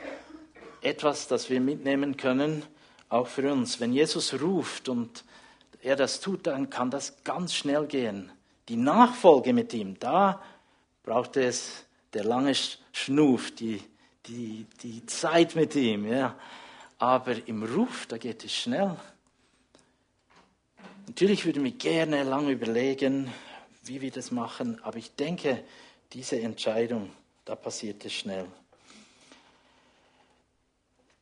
etwas, 0.80 1.28
das 1.28 1.50
wir 1.50 1.60
mitnehmen 1.60 2.16
können, 2.16 2.64
auch 3.08 3.26
für 3.26 3.52
uns. 3.52 3.80
Wenn 3.80 3.92
Jesus 3.92 4.40
ruft 4.40 4.88
und 4.88 5.24
er 5.82 5.96
das 5.96 6.20
tut, 6.20 6.46
dann 6.46 6.70
kann 6.70 6.90
das 6.90 7.22
ganz 7.24 7.54
schnell 7.54 7.86
gehen. 7.86 8.32
Die 8.68 8.76
Nachfolge 8.76 9.52
mit 9.52 9.74
ihm, 9.74 9.98
da 9.98 10.42
braucht 11.02 11.36
es 11.36 11.84
der 12.14 12.24
lange 12.24 12.54
Schnuf, 12.92 13.50
die, 13.50 13.82
die, 14.26 14.66
die 14.82 15.04
Zeit 15.06 15.54
mit 15.54 15.74
ihm. 15.74 16.10
Ja. 16.10 16.38
Aber 16.98 17.36
im 17.46 17.62
Ruf, 17.62 18.06
da 18.06 18.18
geht 18.18 18.44
es 18.44 18.54
schnell. 18.54 18.96
Natürlich 21.06 21.44
würde 21.44 21.58
ich 21.58 21.62
mir 21.64 21.72
gerne 21.72 22.22
lange 22.22 22.52
überlegen, 22.52 23.32
wie 23.82 24.00
wir 24.00 24.10
das 24.10 24.30
machen, 24.30 24.80
aber 24.84 24.98
ich 24.98 25.14
denke, 25.16 25.64
diese 26.12 26.40
Entscheidung, 26.40 27.10
da 27.44 27.56
passiert 27.56 28.04
es 28.04 28.12
schnell. 28.12 28.46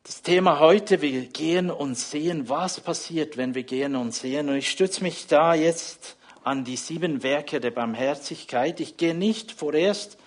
Das 0.03 0.21
Thema 0.21 0.59
heute, 0.59 1.01
wir 1.01 1.25
gehen 1.27 1.71
und 1.71 1.95
sehen, 1.95 2.49
was 2.49 2.79
passiert, 2.79 3.37
wenn 3.37 3.55
wir 3.55 3.63
gehen 3.63 3.95
und 3.95 4.13
sehen. 4.13 4.49
Und 4.49 4.55
ich 4.55 4.69
stütze 4.69 5.03
mich 5.03 5.27
da 5.27 5.53
jetzt 5.53 6.17
an 6.43 6.63
die 6.63 6.75
sieben 6.75 7.23
Werke 7.23 7.59
der 7.59 7.71
Barmherzigkeit. 7.71 8.79
Ich 8.79 8.97
gehe 8.97 9.15
nicht 9.15 9.51
vorerst 9.51 10.17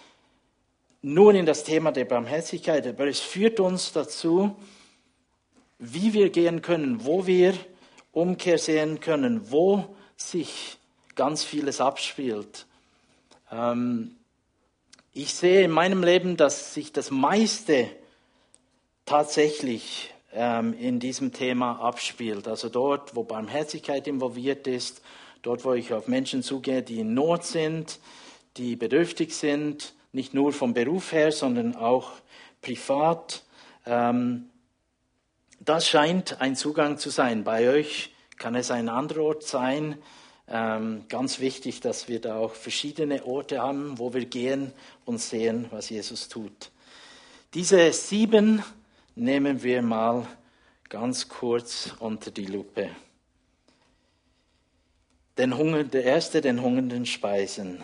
nur 1.05 1.35
in 1.35 1.45
das 1.45 1.65
Thema 1.65 1.93
der 1.93 2.07
Barmherzigkeit, 2.07 2.87
aber 2.87 3.07
es 3.07 3.21
führt 3.21 3.61
uns 3.61 3.93
dazu, 3.93 4.57
wie 5.79 6.15
wir 6.15 6.31
gehen 6.31 6.63
können, 6.63 7.05
wo 7.05 7.27
wir 7.27 7.53
Umkehr 8.13 8.57
sehen 8.57 9.01
können, 9.01 9.51
wo 9.51 9.97
sich 10.17 10.79
ganz 11.15 11.45
vieles 11.45 11.83
abspielt. 11.83 12.67
Ähm, 13.53 14.17
ich 15.13 15.35
sehe 15.35 15.65
in 15.65 15.73
meinem 15.73 16.03
Leben, 16.03 16.39
dass 16.39 16.73
sich 16.73 16.91
das 16.91 17.11
meiste 17.11 17.87
tatsächlich 19.05 20.15
ähm, 20.33 20.73
in 20.73 21.01
diesem 21.01 21.35
Thema 21.35 21.81
abspielt. 21.81 22.49
Also 22.49 22.71
dort, 22.71 23.15
wo 23.15 23.25
Barmherzigkeit 23.25 24.07
involviert 24.07 24.67
ist, 24.67 25.03
dort, 25.43 25.67
wo 25.67 25.75
ich 25.75 25.93
auf 25.93 26.09
Menschen 26.09 26.43
zugehe, 26.43 26.83
die 26.83 27.01
in 27.01 27.13
Not 27.13 27.45
sind, 27.45 27.99
die 28.57 28.75
bedürftig 28.75 29.35
sind, 29.35 29.93
nicht 30.15 30.33
nur 30.33 30.53
vom 30.53 30.75
Beruf 30.75 31.13
her, 31.13 31.33
sondern 31.33 31.77
auch 31.77 32.13
privat. 32.63 33.43
Ähm, 33.85 34.49
das 35.61 35.89
scheint 35.89 36.41
ein 36.41 36.57
Zugang 36.57 36.99
zu 36.99 37.11
sein. 37.11 37.45
Bei 37.45 37.69
euch 37.69 38.15
kann 38.39 38.55
es 38.55 38.71
ein 38.71 38.89
anderer 38.89 39.23
Ort 39.23 39.43
sein. 39.43 39.99
Ähm, 40.47 41.05
ganz 41.09 41.41
wichtig, 41.41 41.81
dass 41.81 42.09
wir 42.09 42.21
da 42.21 42.37
auch 42.37 42.55
verschiedene 42.55 43.25
Orte 43.25 43.63
haben, 43.63 43.99
wo 43.99 44.13
wir 44.13 44.27
gehen 44.27 44.73
und 45.05 45.21
sehen, 45.21 45.67
was 45.71 45.89
Jesus 45.89 46.29
tut. 46.29 46.71
Diese 47.55 47.93
sieben 47.93 48.63
nehmen 49.15 49.63
wir 49.63 49.81
mal 49.81 50.27
ganz 50.89 51.29
kurz 51.29 51.95
unter 51.99 52.31
die 52.31 52.47
Lupe. 52.47 52.91
Den 55.39 55.57
Hunger, 55.57 55.85
der 55.85 56.05
erste, 56.05 56.41
den 56.41 56.63
Hungernden 56.63 57.07
speisen. 57.07 57.83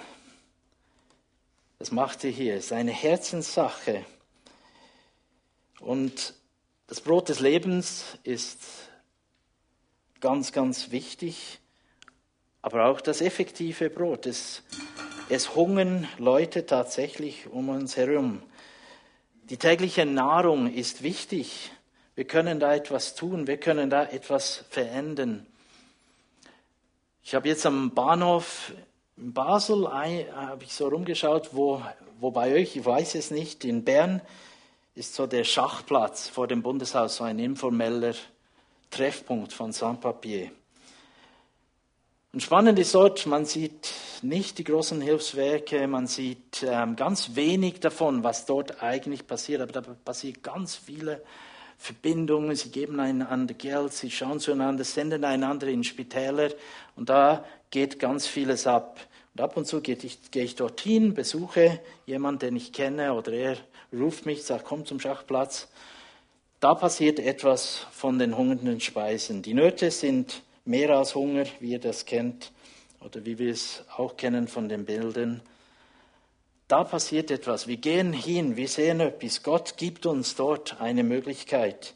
Das 1.81 1.93
macht 1.93 2.25
er 2.25 2.31
hier, 2.31 2.61
seine 2.61 2.91
Herzenssache. 2.91 4.05
Und 5.81 6.35
das 6.89 7.01
Brot 7.01 7.31
des 7.31 7.41
Lebens 7.41 8.19
ist 8.23 8.61
ganz, 10.21 10.53
ganz 10.53 10.91
wichtig, 10.91 11.59
aber 12.61 12.85
auch 12.85 13.01
das 13.01 13.23
effektive 13.23 13.89
Brot. 13.89 14.27
Es, 14.27 14.63
es 15.31 15.55
hungern 15.55 16.07
Leute 16.19 16.67
tatsächlich 16.67 17.47
um 17.47 17.71
uns 17.71 17.97
herum. 17.97 18.43
Die 19.45 19.57
tägliche 19.57 20.05
Nahrung 20.05 20.71
ist 20.71 21.03
wichtig. 21.03 21.73
Wir 22.15 22.27
können 22.27 22.61
da 22.61 22.75
etwas 22.75 23.15
tun, 23.15 23.47
wir 23.47 23.57
können 23.57 23.89
da 23.89 24.05
etwas 24.05 24.67
verändern. 24.69 25.47
Ich 27.23 27.35
habe 27.35 27.49
jetzt 27.49 27.65
am 27.65 27.95
Bahnhof 27.95 28.75
in 29.21 29.33
Basel, 29.35 29.87
habe 29.89 30.65
ich 30.65 30.73
so 30.73 30.89
rumgeschaut, 30.89 31.51
wo, 31.53 31.83
wo 32.21 32.31
bei 32.31 32.55
euch, 32.55 32.77
ich 32.77 32.85
weiß 32.85 33.15
es 33.17 33.31
nicht, 33.31 33.65
in 33.65 33.85
Bern 33.85 34.23
ist 34.95 35.15
so 35.15 35.27
der 35.27 35.45
Schachplatz 35.45 36.29
vor 36.29 36.47
dem 36.47 36.63
Bundeshaus, 36.63 37.17
so 37.17 37.25
ein 37.25 37.39
informeller 37.39 38.15
Treffpunkt 38.91 39.53
von 39.53 39.73
Sans-Papier. 39.73 40.51
Und 42.33 42.43
spannend 42.43 42.79
ist 42.79 42.95
dort, 42.95 43.27
man 43.27 43.45
sieht 43.45 43.93
nicht 44.23 44.59
die 44.59 44.65
großen 44.65 45.01
Hilfswerke, 45.01 45.87
man 45.87 46.07
sieht 46.07 46.63
ähm, 46.63 46.97
ganz 46.97 47.35
wenig 47.35 47.81
davon, 47.81 48.25
was 48.25 48.47
dort 48.47 48.83
eigentlich 48.83 49.27
passiert, 49.27 49.61
aber 49.61 49.73
da 49.73 49.81
passiert 49.81 50.43
ganz 50.43 50.77
viele 50.77 51.23
Verbindungen, 51.77 52.55
sie 52.57 52.71
geben 52.71 53.01
einander 53.01 53.55
Geld, 53.55 53.93
sie 53.93 54.11
schauen 54.11 54.39
zueinander, 54.39 54.85
senden 54.85 55.25
einander 55.25 55.67
in 55.67 55.83
Spitäler 55.83 56.51
und 56.95 57.09
da 57.09 57.45
geht 57.71 57.99
ganz 57.99 58.27
vieles 58.27 58.67
ab. 58.67 59.01
Und 59.41 59.45
ab 59.45 59.57
und 59.57 59.67
zu 59.67 59.81
gehe 59.81 59.97
ich, 60.03 60.31
gehe 60.31 60.45
ich 60.45 60.55
dorthin, 60.55 61.15
besuche 61.15 61.81
jemanden, 62.05 62.41
den 62.41 62.57
ich 62.57 62.75
kenne 62.75 63.15
oder 63.15 63.33
er 63.33 63.57
ruft 63.91 64.27
mich, 64.27 64.43
sagt, 64.43 64.67
komm 64.67 64.85
zum 64.85 65.01
Schachplatz. 65.01 65.69
Da 66.61 66.75
passiert 66.75 67.19
etwas 67.19 67.87
von 67.91 68.19
den 68.19 68.37
hungernden 68.37 68.81
Speisen. 68.81 69.41
Die 69.41 69.55
Nöte 69.55 69.91
sind 69.93 70.43
mehr 70.67 70.91
als 70.91 71.15
Hunger, 71.15 71.47
wie 71.59 71.71
ihr 71.71 71.79
das 71.79 72.05
kennt 72.05 72.53
oder 73.03 73.25
wie 73.25 73.39
wir 73.39 73.51
es 73.51 73.83
auch 73.97 74.19
kennen 74.19 74.47
von 74.47 74.69
den 74.69 74.85
Bildern. 74.85 75.41
Da 76.69 76.85
passiert 76.85 77.31
etwas. 77.31 77.67
Wir 77.67 77.79
gehen 77.79 78.13
hin, 78.13 78.59
wir 78.59 78.69
sehen 78.69 79.01
etwas. 79.01 79.43
Gott 79.43 79.79
gibt 79.79 80.05
uns 80.05 80.37
dort 80.37 80.83
eine 80.83 81.03
Möglichkeit. 81.03 81.95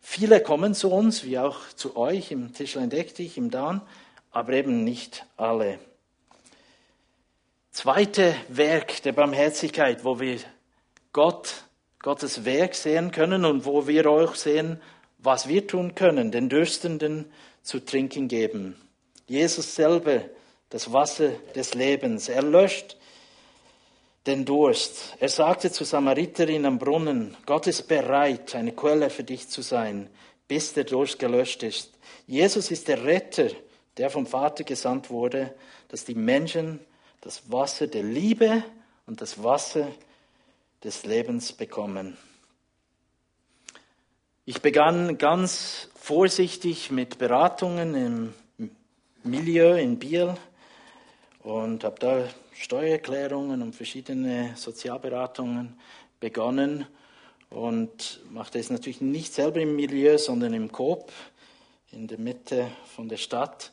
Viele 0.00 0.40
kommen 0.40 0.72
zu 0.72 0.90
uns, 0.90 1.24
wie 1.24 1.38
auch 1.38 1.58
zu 1.74 1.94
euch 1.98 2.30
im 2.30 2.54
Tischlein 2.54 2.88
Deck 2.88 3.14
dich, 3.14 3.36
im 3.36 3.50
Dan, 3.50 3.82
aber 4.30 4.54
eben 4.54 4.82
nicht 4.82 5.26
alle. 5.36 5.78
Zweite 7.76 8.34
Werk 8.48 9.02
der 9.02 9.12
Barmherzigkeit, 9.12 10.02
wo 10.02 10.18
wir 10.18 10.38
Gott 11.12 11.64
Gottes 11.98 12.46
Werk 12.46 12.74
sehen 12.74 13.10
können 13.10 13.44
und 13.44 13.66
wo 13.66 13.86
wir 13.86 14.06
auch 14.06 14.34
sehen, 14.34 14.80
was 15.18 15.46
wir 15.46 15.66
tun 15.66 15.94
können, 15.94 16.32
den 16.32 16.48
Dürstenden 16.48 17.30
zu 17.60 17.80
trinken 17.80 18.28
geben. 18.28 18.76
Jesus 19.26 19.74
selber 19.74 20.22
das 20.70 20.90
Wasser 20.90 21.32
des 21.54 21.74
Lebens. 21.74 22.30
Er 22.30 22.40
löscht 22.40 22.96
den 24.26 24.46
Durst. 24.46 25.14
Er 25.20 25.28
sagte 25.28 25.70
zur 25.70 25.86
Samariterin 25.86 26.64
am 26.64 26.78
Brunnen, 26.78 27.36
Gott 27.44 27.66
ist 27.66 27.88
bereit, 27.88 28.54
eine 28.54 28.72
Quelle 28.72 29.10
für 29.10 29.24
dich 29.24 29.50
zu 29.50 29.60
sein, 29.60 30.08
bis 30.48 30.72
der 30.72 30.84
Durst 30.84 31.18
gelöscht 31.18 31.62
ist. 31.62 31.92
Jesus 32.26 32.70
ist 32.70 32.88
der 32.88 33.04
Retter, 33.04 33.50
der 33.98 34.08
vom 34.08 34.24
Vater 34.26 34.64
gesandt 34.64 35.10
wurde, 35.10 35.54
dass 35.88 36.06
die 36.06 36.14
Menschen 36.14 36.80
das 37.26 37.50
Wasser 37.50 37.88
der 37.88 38.04
Liebe 38.04 38.62
und 39.04 39.20
das 39.20 39.42
Wasser 39.42 39.88
des 40.84 41.04
Lebens 41.04 41.52
bekommen. 41.52 42.16
Ich 44.44 44.62
begann 44.62 45.18
ganz 45.18 45.88
vorsichtig 45.96 46.92
mit 46.92 47.18
Beratungen 47.18 47.94
im 47.96 48.70
Milieu 49.24 49.76
in 49.76 49.98
Biel 49.98 50.36
und 51.42 51.82
habe 51.82 51.98
da 51.98 52.28
Steuererklärungen 52.52 53.60
und 53.60 53.74
verschiedene 53.74 54.52
Sozialberatungen 54.54 55.80
begonnen 56.20 56.86
und 57.50 58.20
machte 58.30 58.60
es 58.60 58.70
natürlich 58.70 59.00
nicht 59.00 59.34
selber 59.34 59.58
im 59.58 59.74
Milieu, 59.74 60.16
sondern 60.16 60.54
im 60.54 60.70
Coop 60.70 61.10
in 61.90 62.06
der 62.06 62.20
Mitte 62.20 62.70
von 62.94 63.08
der 63.08 63.16
Stadt. 63.16 63.72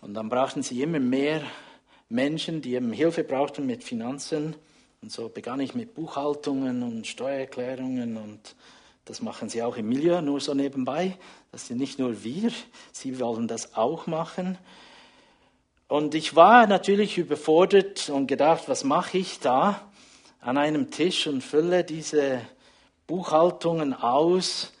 Und 0.00 0.14
dann 0.14 0.28
brauchten 0.28 0.62
sie 0.62 0.82
immer 0.82 1.00
mehr 1.00 1.42
Menschen, 2.08 2.62
die 2.62 2.74
eben 2.74 2.92
Hilfe 2.92 3.24
brauchten 3.24 3.66
mit 3.66 3.82
Finanzen. 3.82 4.54
Und 5.02 5.10
so 5.12 5.28
begann 5.28 5.60
ich 5.60 5.74
mit 5.74 5.94
Buchhaltungen 5.94 6.82
und 6.82 7.06
Steuererklärungen 7.06 8.16
und 8.16 8.54
das 9.04 9.22
machen 9.22 9.48
sie 9.48 9.62
auch 9.62 9.76
im 9.76 9.88
Milieu, 9.88 10.20
nur 10.20 10.40
so 10.40 10.52
nebenbei. 10.52 11.16
Das 11.52 11.68
sind 11.68 11.78
nicht 11.78 11.98
nur 11.98 12.24
wir, 12.24 12.50
sie 12.90 13.20
wollen 13.20 13.46
das 13.46 13.76
auch 13.76 14.08
machen. 14.08 14.58
Und 15.86 16.16
ich 16.16 16.34
war 16.34 16.66
natürlich 16.66 17.16
überfordert 17.16 18.08
und 18.08 18.26
gedacht, 18.26 18.64
was 18.66 18.82
mache 18.82 19.18
ich 19.18 19.38
da 19.38 19.88
an 20.40 20.58
einem 20.58 20.90
Tisch 20.90 21.28
und 21.28 21.42
fülle 21.42 21.84
diese 21.84 22.40
Buchhaltungen 23.06 23.94
aus 23.94 24.72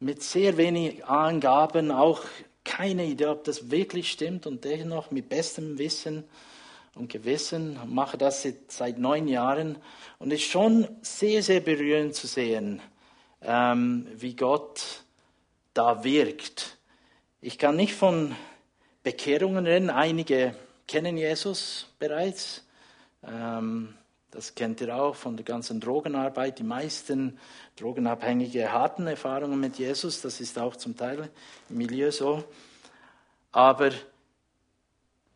mit 0.00 0.22
sehr 0.22 0.58
wenig 0.58 1.06
Angaben, 1.06 1.90
auch 1.90 2.20
keine 2.64 3.06
Idee, 3.06 3.26
ob 3.26 3.44
das 3.44 3.70
wirklich 3.70 4.10
stimmt 4.10 4.46
und 4.46 4.64
dennoch 4.64 5.10
mit 5.10 5.30
bestem 5.30 5.78
Wissen 5.78 6.24
und 6.94 7.10
Gewissen 7.10 7.78
mache 7.86 8.18
das 8.18 8.46
seit 8.68 8.98
neun 8.98 9.28
Jahren 9.28 9.78
und 10.18 10.32
es 10.32 10.40
ist 10.40 10.50
schon 10.50 10.88
sehr, 11.02 11.42
sehr 11.42 11.60
berührend 11.60 12.14
zu 12.14 12.26
sehen, 12.26 12.80
ähm, 13.40 14.06
wie 14.14 14.36
Gott 14.36 15.04
da 15.74 16.04
wirkt. 16.04 16.78
Ich 17.40 17.58
kann 17.58 17.76
nicht 17.76 17.94
von 17.94 18.36
Bekehrungen 19.02 19.66
reden. 19.66 19.90
Einige 19.90 20.54
kennen 20.86 21.16
Jesus 21.16 21.88
bereits. 21.98 22.64
Ähm, 23.26 23.94
das 24.30 24.54
kennt 24.54 24.80
ihr 24.80 24.96
auch 24.96 25.14
von 25.14 25.36
der 25.36 25.44
ganzen 25.44 25.80
Drogenarbeit. 25.80 26.58
Die 26.58 26.64
meisten 26.64 27.38
Drogenabhängige 27.76 28.72
hatten 28.72 29.06
Erfahrungen 29.06 29.60
mit 29.60 29.78
Jesus. 29.78 30.22
Das 30.22 30.40
ist 30.40 30.58
auch 30.58 30.76
zum 30.76 30.96
Teil 30.96 31.30
im 31.68 31.76
Milieu 31.76 32.10
so. 32.10 32.44
Aber 33.50 33.90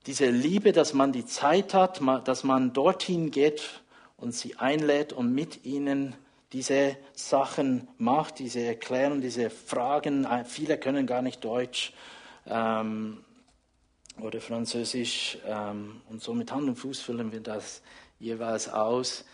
diese 0.07 0.31
Liebe, 0.31 0.73
dass 0.73 0.95
man 0.95 1.13
die 1.13 1.27
Zeit 1.27 1.75
hat, 1.75 2.01
dass 2.25 2.45
man 2.45 2.73
dorthin 2.73 3.31
geht 3.31 3.83
und 4.17 4.35
sie 4.35 4.57
einlädt 4.57 5.13
und 5.13 5.35
mit 5.35 5.65
ihnen 5.65 6.15
diese 6.53 6.97
Sachen 7.13 7.89
macht, 7.99 8.39
diese 8.39 8.61
Erklärungen, 8.61 9.21
diese 9.21 9.51
Fragen. 9.51 10.25
Äh, 10.25 10.45
viele 10.45 10.79
können 10.79 11.07
gar 11.07 11.23
nicht 11.23 11.45
Deutsch. 11.45 11.93
Ähm, 12.47 13.25
oder 14.21 14.41
Französisch 14.41 15.39
ähm, 15.47 16.01
und 16.09 16.23
so 16.23 16.33
mit 16.33 16.51
Hand 16.51 16.69
und 16.69 16.77
Fuß 16.77 17.01
füllen 17.01 17.33
wir 17.33 17.41
das 17.41 17.83
jeweils 18.19 18.69
aus. 18.69 19.27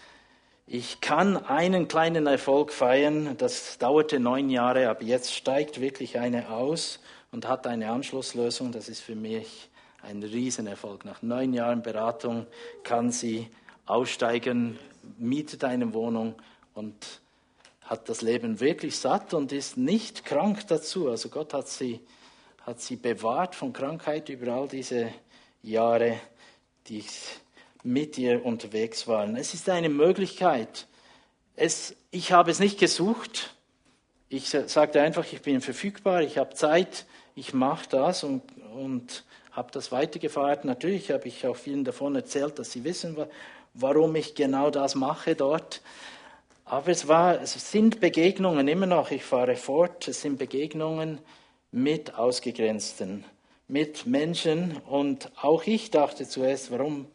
Ich 0.66 1.00
kann 1.00 1.36
einen 1.36 1.86
kleinen 1.86 2.26
Erfolg 2.26 2.72
feiern, 2.72 3.36
das 3.36 3.78
dauerte 3.78 4.18
neun 4.18 4.50
Jahre, 4.50 4.88
aber 4.88 5.02
jetzt 5.02 5.35
steigt 5.35 5.80
wirklich 5.80 6.18
eine 6.18 6.50
aus 6.50 6.98
und 7.30 7.46
hat 7.46 7.66
eine 7.66 7.90
Anschlusslösung. 7.90 8.72
Das 8.72 8.88
ist 8.88 9.00
für 9.00 9.14
mich 9.14 9.70
ein 10.02 10.22
Riesenerfolg. 10.22 11.04
Nach 11.04 11.22
neun 11.22 11.54
Jahren 11.54 11.82
Beratung 11.82 12.46
kann 12.82 13.10
sie 13.10 13.48
aussteigen, 13.86 14.78
mietet 15.18 15.64
eine 15.64 15.92
Wohnung 15.94 16.34
und 16.74 17.20
hat 17.82 18.08
das 18.08 18.22
Leben 18.22 18.60
wirklich 18.60 18.98
satt 18.98 19.34
und 19.34 19.52
ist 19.52 19.76
nicht 19.76 20.24
krank 20.24 20.66
dazu. 20.68 21.08
Also 21.08 21.28
Gott 21.28 21.54
hat 21.54 21.68
sie 21.68 22.00
hat 22.66 22.80
sie 22.80 22.96
bewahrt 22.96 23.54
von 23.54 23.72
Krankheit 23.72 24.28
über 24.28 24.52
all 24.52 24.68
diese 24.68 25.12
Jahre, 25.62 26.20
die 26.86 27.04
mit 27.82 28.16
ihr 28.18 28.44
unterwegs 28.44 29.08
waren. 29.08 29.36
Es 29.36 29.54
ist 29.54 29.68
eine 29.68 29.88
Möglichkeit. 29.88 30.86
Es, 31.56 31.96
ich 32.10 32.32
habe 32.32 32.50
es 32.50 32.60
nicht 32.60 32.78
gesucht. 32.78 33.54
Ich 34.28 34.48
sagte 34.48 35.02
einfach, 35.02 35.30
ich 35.32 35.42
bin 35.42 35.60
verfügbar, 35.60 36.22
ich 36.22 36.38
habe 36.38 36.54
Zeit, 36.54 37.04
ich 37.34 37.52
mache 37.52 37.88
das 37.88 38.24
und, 38.24 38.42
und 38.74 39.24
habe 39.52 39.70
das 39.72 39.92
weitergefahren. 39.92 40.60
Natürlich 40.64 41.10
habe 41.10 41.28
ich 41.28 41.46
auch 41.46 41.56
vielen 41.56 41.84
davon 41.84 42.16
erzählt, 42.16 42.58
dass 42.58 42.72
sie 42.72 42.84
wissen, 42.84 43.16
warum 43.74 44.16
ich 44.16 44.34
genau 44.34 44.70
das 44.70 44.94
mache 44.94 45.34
dort. 45.34 45.82
Aber 46.64 46.88
es, 46.88 47.06
war, 47.08 47.40
es 47.40 47.70
sind 47.70 48.00
Begegnungen 48.00 48.66
immer 48.66 48.86
noch, 48.86 49.10
ich 49.10 49.24
fahre 49.24 49.56
fort, 49.56 50.08
es 50.08 50.22
sind 50.22 50.38
Begegnungen, 50.38 51.18
mit 51.72 52.14
Ausgegrenzten, 52.14 53.24
mit 53.66 54.06
Menschen. 54.06 54.76
Und 54.86 55.32
auch 55.40 55.64
ich 55.64 55.90
dachte 55.90 56.28
zuerst, 56.28 56.70
warum 56.70 57.06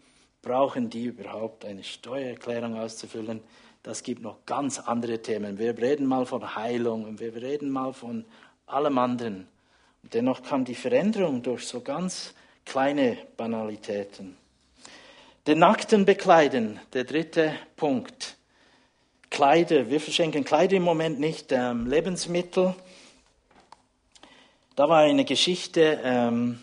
brauchen 0.42 0.90
die 0.90 1.06
überhaupt 1.06 1.64
eine 1.64 1.84
Steuererklärung 1.84 2.78
auszufüllen? 2.78 3.42
Das 3.84 4.04
gibt 4.04 4.22
noch 4.22 4.46
ganz 4.46 4.80
andere 4.80 5.22
Themen. 5.22 5.60
Wir 5.60 5.78
reden 5.78 6.08
mal 6.08 6.26
von 6.26 6.56
Heilung 6.56 7.06
und 7.06 7.20
wir 7.20 7.34
reden 7.36 7.70
mal 7.70 7.94
von 7.94 8.26
allem 8.66 8.98
anderen. 8.98 9.48
Und 10.04 10.14
dennoch 10.14 10.44
kam 10.44 10.66
die 10.66 10.76
Veränderung 10.76 11.42
durch 11.44 11.68
so 11.68 11.82
ganz 11.82 12.34
kleine 12.66 13.18
Banalitäten. 13.38 14.38
Den 15.48 15.60
Nackten 15.60 16.06
bekleiden, 16.06 16.80
der 16.94 17.06
dritte 17.06 17.56
Punkt. 17.78 18.36
Kleider, 19.30 19.90
wir 19.90 20.02
verschenken 20.02 20.44
Kleider 20.44 20.76
im 20.76 20.84
Moment 20.84 21.20
nicht, 21.20 21.52
ähm, 21.52 21.88
Lebensmittel. 21.88 22.76
Da 24.76 24.90
war 24.90 25.00
eine 25.00 25.26
Geschichte, 25.26 26.02
ähm, 26.04 26.60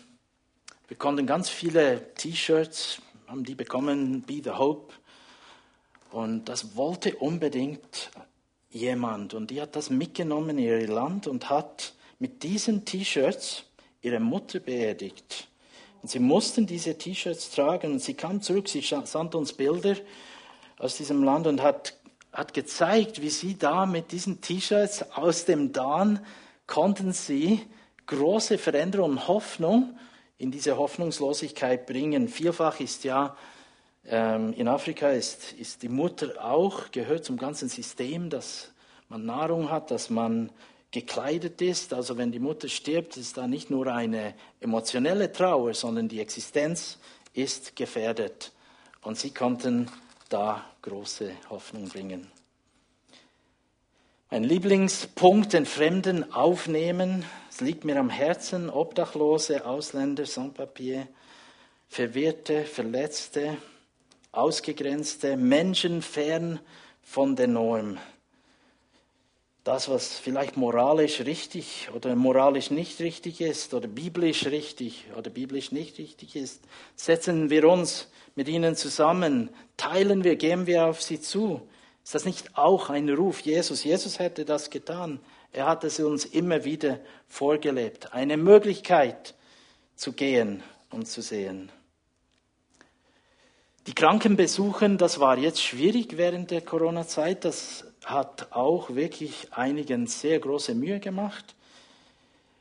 wir 0.87 0.97
konnten 0.97 1.25
ganz 1.25 1.49
viele 1.49 2.13
T-Shirts, 2.13 3.01
haben 3.27 3.43
die 3.43 3.55
bekommen, 3.55 4.21
Be 4.21 4.41
the 4.43 4.51
Hope. 4.51 4.93
Und 6.11 6.45
das 6.45 6.75
wollte 6.75 7.15
unbedingt 7.15 8.11
jemand. 8.69 9.33
Und 9.33 9.49
die 9.49 9.59
hat 9.59 9.75
das 9.75 9.89
mitgenommen 9.89 10.51
in 10.51 10.59
ihr 10.59 10.87
Land 10.87 11.25
und 11.25 11.49
hat 11.49 11.94
mit 12.19 12.43
diesen 12.43 12.85
T-Shirts 12.85 13.63
ihre 14.01 14.19
Mutter 14.19 14.59
beerdigt. 14.59 15.47
Und 16.01 16.09
sie 16.09 16.19
mussten 16.19 16.67
diese 16.67 16.97
T-Shirts 16.97 17.51
tragen 17.51 17.93
und 17.93 17.99
sie 17.99 18.13
kam 18.13 18.41
zurück, 18.41 18.67
sie 18.67 18.81
sandte 18.81 19.37
uns 19.37 19.53
Bilder 19.53 19.95
aus 20.77 20.97
diesem 20.97 21.23
Land 21.23 21.47
und 21.47 21.61
hat, 21.61 21.97
hat 22.31 22.53
gezeigt, 22.53 23.21
wie 23.21 23.29
sie 23.29 23.57
da 23.57 23.85
mit 23.85 24.11
diesen 24.11 24.41
T-Shirts 24.41 25.11
aus 25.13 25.45
dem 25.45 25.71
Dan 25.71 26.23
konnten 26.67 27.13
sie 27.13 27.61
große 28.05 28.57
Veränderung 28.57 29.11
und 29.11 29.27
Hoffnung 29.27 29.97
in 30.37 30.51
diese 30.51 30.77
Hoffnungslosigkeit 30.77 31.85
bringen. 31.85 32.27
Vielfach 32.27 32.79
ist 32.79 33.03
ja 33.03 33.35
ähm, 34.07 34.53
in 34.53 34.67
Afrika 34.67 35.09
ist, 35.09 35.53
ist 35.53 35.81
die 35.81 35.89
Mutter 35.89 36.43
auch, 36.43 36.91
gehört 36.91 37.25
zum 37.25 37.37
ganzen 37.37 37.69
System, 37.69 38.29
dass 38.29 38.71
man 39.09 39.25
Nahrung 39.25 39.71
hat, 39.71 39.89
dass 39.91 40.09
man 40.09 40.51
gekleidet 40.91 41.61
ist. 41.61 41.93
Also 41.93 42.17
wenn 42.17 42.31
die 42.31 42.39
Mutter 42.39 42.67
stirbt, 42.67 43.17
ist 43.17 43.37
da 43.37 43.47
nicht 43.47 43.69
nur 43.69 43.87
eine 43.87 44.33
emotionelle 44.59 45.31
Trauer, 45.31 45.73
sondern 45.73 46.07
die 46.07 46.21
Existenz 46.21 46.99
ist 47.33 47.75
gefährdet. 47.75 48.51
Und 49.01 49.17
sie 49.17 49.31
konnten 49.31 49.89
da 50.29 50.65
große 50.81 51.31
Hoffnung 51.49 51.89
bringen. 51.89 52.31
Mein 54.31 54.43
Lieblingspunkt, 54.43 55.53
den 55.53 55.65
Fremden 55.65 56.33
aufnehmen, 56.33 57.25
es 57.49 57.61
liegt 57.61 57.85
mir 57.85 57.97
am 57.97 58.09
Herzen, 58.09 58.69
Obdachlose, 58.69 59.65
Ausländer, 59.65 60.25
Sans-Papier, 60.25 61.07
Verwirrte, 61.87 62.65
Verletzte, 62.65 63.57
Ausgegrenzte, 64.31 65.37
Menschen 65.37 66.01
fern 66.01 66.59
von 67.01 67.35
der 67.35 67.47
Norm. 67.47 67.97
Das, 69.65 69.89
was 69.89 70.19
vielleicht 70.19 70.57
moralisch 70.57 71.21
richtig 71.21 71.89
oder 71.95 72.15
moralisch 72.15 72.69
nicht 72.69 72.99
richtig 73.01 73.41
ist 73.41 73.73
oder 73.73 73.87
biblisch 73.87 74.45
richtig 74.45 75.05
oder 75.17 75.31
biblisch 75.31 75.71
nicht 75.71 75.97
richtig 75.97 76.35
ist, 76.35 76.61
setzen 76.95 77.49
wir 77.49 77.67
uns 77.67 78.07
mit 78.35 78.47
ihnen 78.47 78.75
zusammen, 78.75 79.49
teilen 79.75 80.23
wir, 80.23 80.35
gehen 80.35 80.67
wir 80.67 80.85
auf 80.85 81.01
sie 81.01 81.19
zu. 81.19 81.67
Ist 82.03 82.13
das 82.13 82.25
nicht 82.25 82.55
auch 82.55 82.91
ein 82.91 83.09
Ruf 83.09 83.39
Jesus? 83.39 83.83
Jesus 83.83 84.19
hätte 84.19 84.45
das 84.45 84.69
getan. 84.69 85.19
Er 85.51 85.65
hat 85.65 85.83
es 85.83 85.99
uns 85.99 86.25
immer 86.25 86.63
wieder 86.63 86.99
vorgelebt. 87.27 88.13
Eine 88.13 88.37
Möglichkeit 88.37 89.33
zu 89.95 90.13
gehen 90.13 90.61
und 90.91 91.07
zu 91.07 91.23
sehen. 91.23 91.71
Die 93.87 93.95
Kranken 93.95 94.35
besuchen, 94.35 94.99
das 94.99 95.19
war 95.19 95.39
jetzt 95.39 95.63
schwierig 95.63 96.17
während 96.17 96.51
der 96.51 96.61
Corona-Zeit. 96.61 97.45
Das 97.45 97.85
hat 98.05 98.51
auch 98.51 98.93
wirklich 98.93 99.51
einigen 99.51 100.05
sehr 100.05 100.39
große 100.39 100.75
Mühe 100.75 100.99
gemacht. 100.99 101.55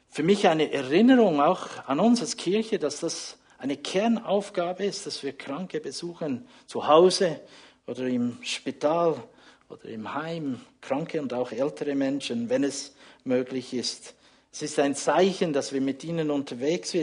Für 0.08 0.22
mich 0.22 0.48
eine 0.48 0.72
Erinnerung 0.72 1.40
auch 1.40 1.68
an 1.86 2.00
uns 2.00 2.22
als 2.22 2.36
Kirche, 2.36 2.78
dass 2.78 3.00
das 3.00 3.36
eine 3.58 3.76
Kernaufgabe 3.76 4.84
ist, 4.84 5.06
dass 5.06 5.22
wir 5.22 5.36
Kranke 5.36 5.80
besuchen, 5.80 6.46
zu 6.66 6.88
Hause 6.88 7.40
oder 7.86 8.06
im 8.06 8.38
Spital 8.42 9.22
oder 9.68 9.84
im 9.84 10.14
Heim, 10.14 10.60
Kranke 10.80 11.20
und 11.20 11.34
auch 11.34 11.52
ältere 11.52 11.94
Menschen, 11.94 12.48
wenn 12.48 12.64
es 12.64 12.94
möglich 13.24 13.74
ist. 13.74 14.14
Es 14.50 14.62
ist 14.62 14.78
ein 14.78 14.94
Zeichen, 14.94 15.52
dass 15.52 15.72
wir 15.72 15.80
mit 15.80 16.04
ihnen 16.04 16.30
unterwegs 16.30 16.96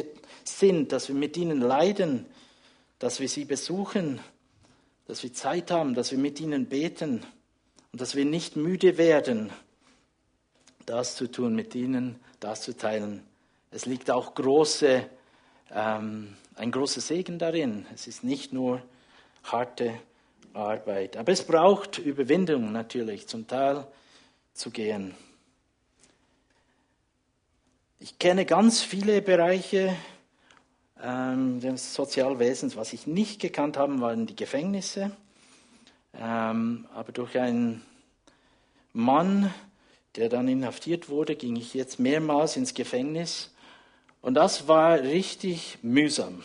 sind, 0.46 0.92
dass 0.92 1.10
wir 1.10 1.16
mit 1.16 1.38
ihnen 1.38 1.62
leiden, 1.62 2.26
dass 2.98 3.20
wir 3.20 3.30
sie 3.30 3.46
besuchen, 3.46 4.20
dass 5.06 5.22
wir 5.22 5.34
Zeit 5.34 5.70
haben, 5.70 5.94
dass 5.94 6.12
wir 6.12 6.18
mit 6.18 6.40
ihnen 6.40 6.68
beten 6.68 7.24
und 7.92 8.00
dass 8.00 8.16
wir 8.16 8.26
nicht 8.26 8.56
müde 8.56 8.98
werden, 8.98 9.52
das 10.86 11.16
zu 11.16 11.30
tun 11.30 11.56
mit 11.56 11.76
ihnen, 11.76 12.20
das 12.40 12.62
zu 12.62 12.76
teilen. 12.76 13.24
Es 13.70 13.86
liegt 13.86 14.10
auch 14.10 14.34
große, 14.34 15.06
ähm, 15.72 16.36
ein 16.56 16.72
großer 16.72 17.02
Segen 17.02 17.38
darin. 17.38 17.86
Es 17.94 18.08
ist 18.08 18.24
nicht 18.24 18.54
nur 18.54 18.82
harte 19.44 20.00
Arbeit, 20.54 21.18
aber 21.18 21.32
es 21.32 21.44
braucht 21.44 21.98
Überwindung 21.98 22.72
natürlich, 22.72 23.28
zum 23.28 23.48
Teil 23.48 23.88
zu 24.54 24.70
gehen. 24.70 25.16
Ich 28.00 28.18
kenne 28.20 28.46
ganz 28.46 28.82
viele 28.82 29.22
Bereiche 29.22 29.96
ähm, 31.02 31.60
des 31.60 31.94
Sozialwesens. 31.94 32.76
Was 32.76 32.94
ich 32.94 33.06
nicht 33.06 33.40
gekannt 33.40 33.78
habe, 33.78 34.02
waren 34.02 34.26
die 34.26 34.36
Gefängnisse. 34.36 35.12
Ähm, 36.14 36.88
aber 36.94 37.12
durch 37.12 37.38
einen 37.38 37.84
Mann, 38.94 39.54
der 40.16 40.30
dann 40.30 40.48
inhaftiert 40.48 41.10
wurde, 41.10 41.36
ging 41.36 41.56
ich 41.56 41.74
jetzt 41.74 42.00
mehrmals 42.00 42.58
ins 42.58 42.74
Gefängnis. 42.74 43.54
Und 44.22 44.36
das 44.36 44.68
war 44.68 45.00
richtig 45.00 45.80
mühsam. 45.82 46.44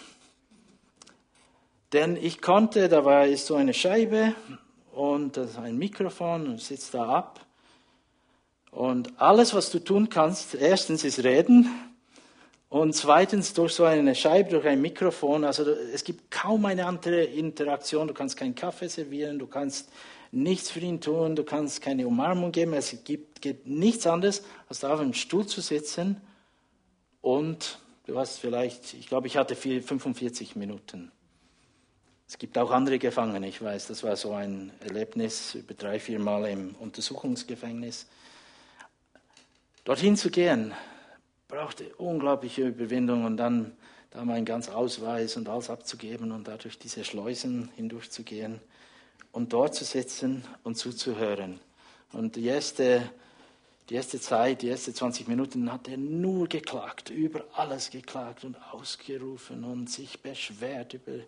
Denn 1.93 2.17
ich 2.17 2.41
konnte, 2.41 2.89
da 2.89 3.05
war 3.05 3.27
ist 3.27 3.47
so 3.47 3.55
eine 3.55 3.75
Scheibe 3.75 4.35
und 4.93 5.39
ein 5.59 5.77
Mikrofon 5.77 6.47
und 6.47 6.61
sitzt 6.61 6.95
da 6.95 7.09
ab. 7.09 7.41
Und 8.71 9.21
alles, 9.21 9.55
was 9.55 9.71
du 9.71 9.79
tun 9.79 10.09
kannst, 10.09 10.55
erstens 10.55 11.05
ist 11.05 11.25
reden 11.25 11.71
und 12.69 12.95
zweitens 12.95 13.55
durch 13.55 13.75
so 13.75 13.85
eine 13.85 14.15
Scheibe, 14.15 14.51
durch 14.51 14.67
ein 14.67 14.81
Mikrofon. 14.81 15.45
Also 15.45 15.71
es 15.71 16.03
gibt 16.03 16.31
kaum 16.31 16.65
eine 16.65 16.87
andere 16.87 17.23
Interaktion. 17.23 18.09
Du 18.09 18.15
kannst 18.15 18.37
keinen 18.37 18.55
Kaffee 18.55 18.89
servieren, 18.89 19.39
du 19.39 19.47
kannst 19.47 19.89
nichts 20.33 20.71
für 20.71 20.81
ihn 20.81 21.01
tun, 21.01 21.37
du 21.37 21.45
kannst 21.45 21.81
keine 21.81 22.07
Umarmung 22.07 22.51
geben. 22.51 22.73
Es 22.75 23.05
gibt, 23.05 23.41
gibt 23.41 23.67
nichts 23.67 24.07
anderes, 24.07 24.43
als 24.69 24.81
da 24.81 24.93
auf 24.93 25.01
einem 25.01 25.15
Stuhl 25.15 25.47
zu 25.47 25.61
sitzen 25.61 26.21
und 27.21 27.79
du 28.07 28.19
hast 28.19 28.39
vielleicht, 28.39 28.95
ich 28.95 29.09
glaube, 29.09 29.29
ich 29.29 29.37
hatte 29.37 29.55
45 29.55 30.57
Minuten. 30.57 31.13
Es 32.29 32.39
gibt 32.39 32.59
auch 32.59 32.73
andere 32.73 32.99
Gefangene, 32.99 33.47
ich 33.47 33.63
weiß, 33.63 33.87
das 33.87 34.03
war 34.03 34.17
so 34.17 34.33
ein 34.33 34.73
Erlebnis 34.81 35.55
über 35.55 35.75
drei, 35.75 36.01
vier 36.01 36.19
Mal 36.19 36.47
im 36.47 36.75
Untersuchungsgefängnis. 36.75 38.07
Dorthin 39.85 40.17
zu 40.17 40.31
gehen, 40.31 40.75
brauchte 41.49 41.95
unglaubliche 41.97 42.67
Überwindung 42.67 43.25
und 43.25 43.37
dann 43.37 43.77
da 44.11 44.25
meinen 44.25 44.45
ganz 44.45 44.69
Ausweis 44.69 45.37
und 45.37 45.49
alles 45.49 45.71
abzugeben 45.71 46.33
und 46.33 46.49
dadurch 46.49 46.79
diese 46.79 47.05
Schleusen 47.05 47.69
hindurchzugehen 47.77 48.61
und 49.33 49.53
dort 49.53 49.75
zu 49.75 49.85
sitzen 49.85 50.45
und 50.65 50.77
zuzuhören. 50.77 51.61
Und 52.13 52.37
die 52.37 52.47
erste, 52.47 53.11
die 53.91 53.95
erste 53.95 54.21
Zeit, 54.21 54.63
die 54.63 54.71
ersten 54.71 54.95
20 54.95 55.29
Minuten 55.29 55.71
hat 55.71 55.89
er 55.89 55.99
nur 55.99 56.49
geklagt, 56.49 57.11
über 57.11 57.45
alles 57.53 57.91
geklagt 57.91 58.45
und 58.45 58.57
ausgerufen 58.73 59.65
und 59.65 59.91
sich 59.91 60.21
beschwert 60.23 60.95
über 60.95 61.25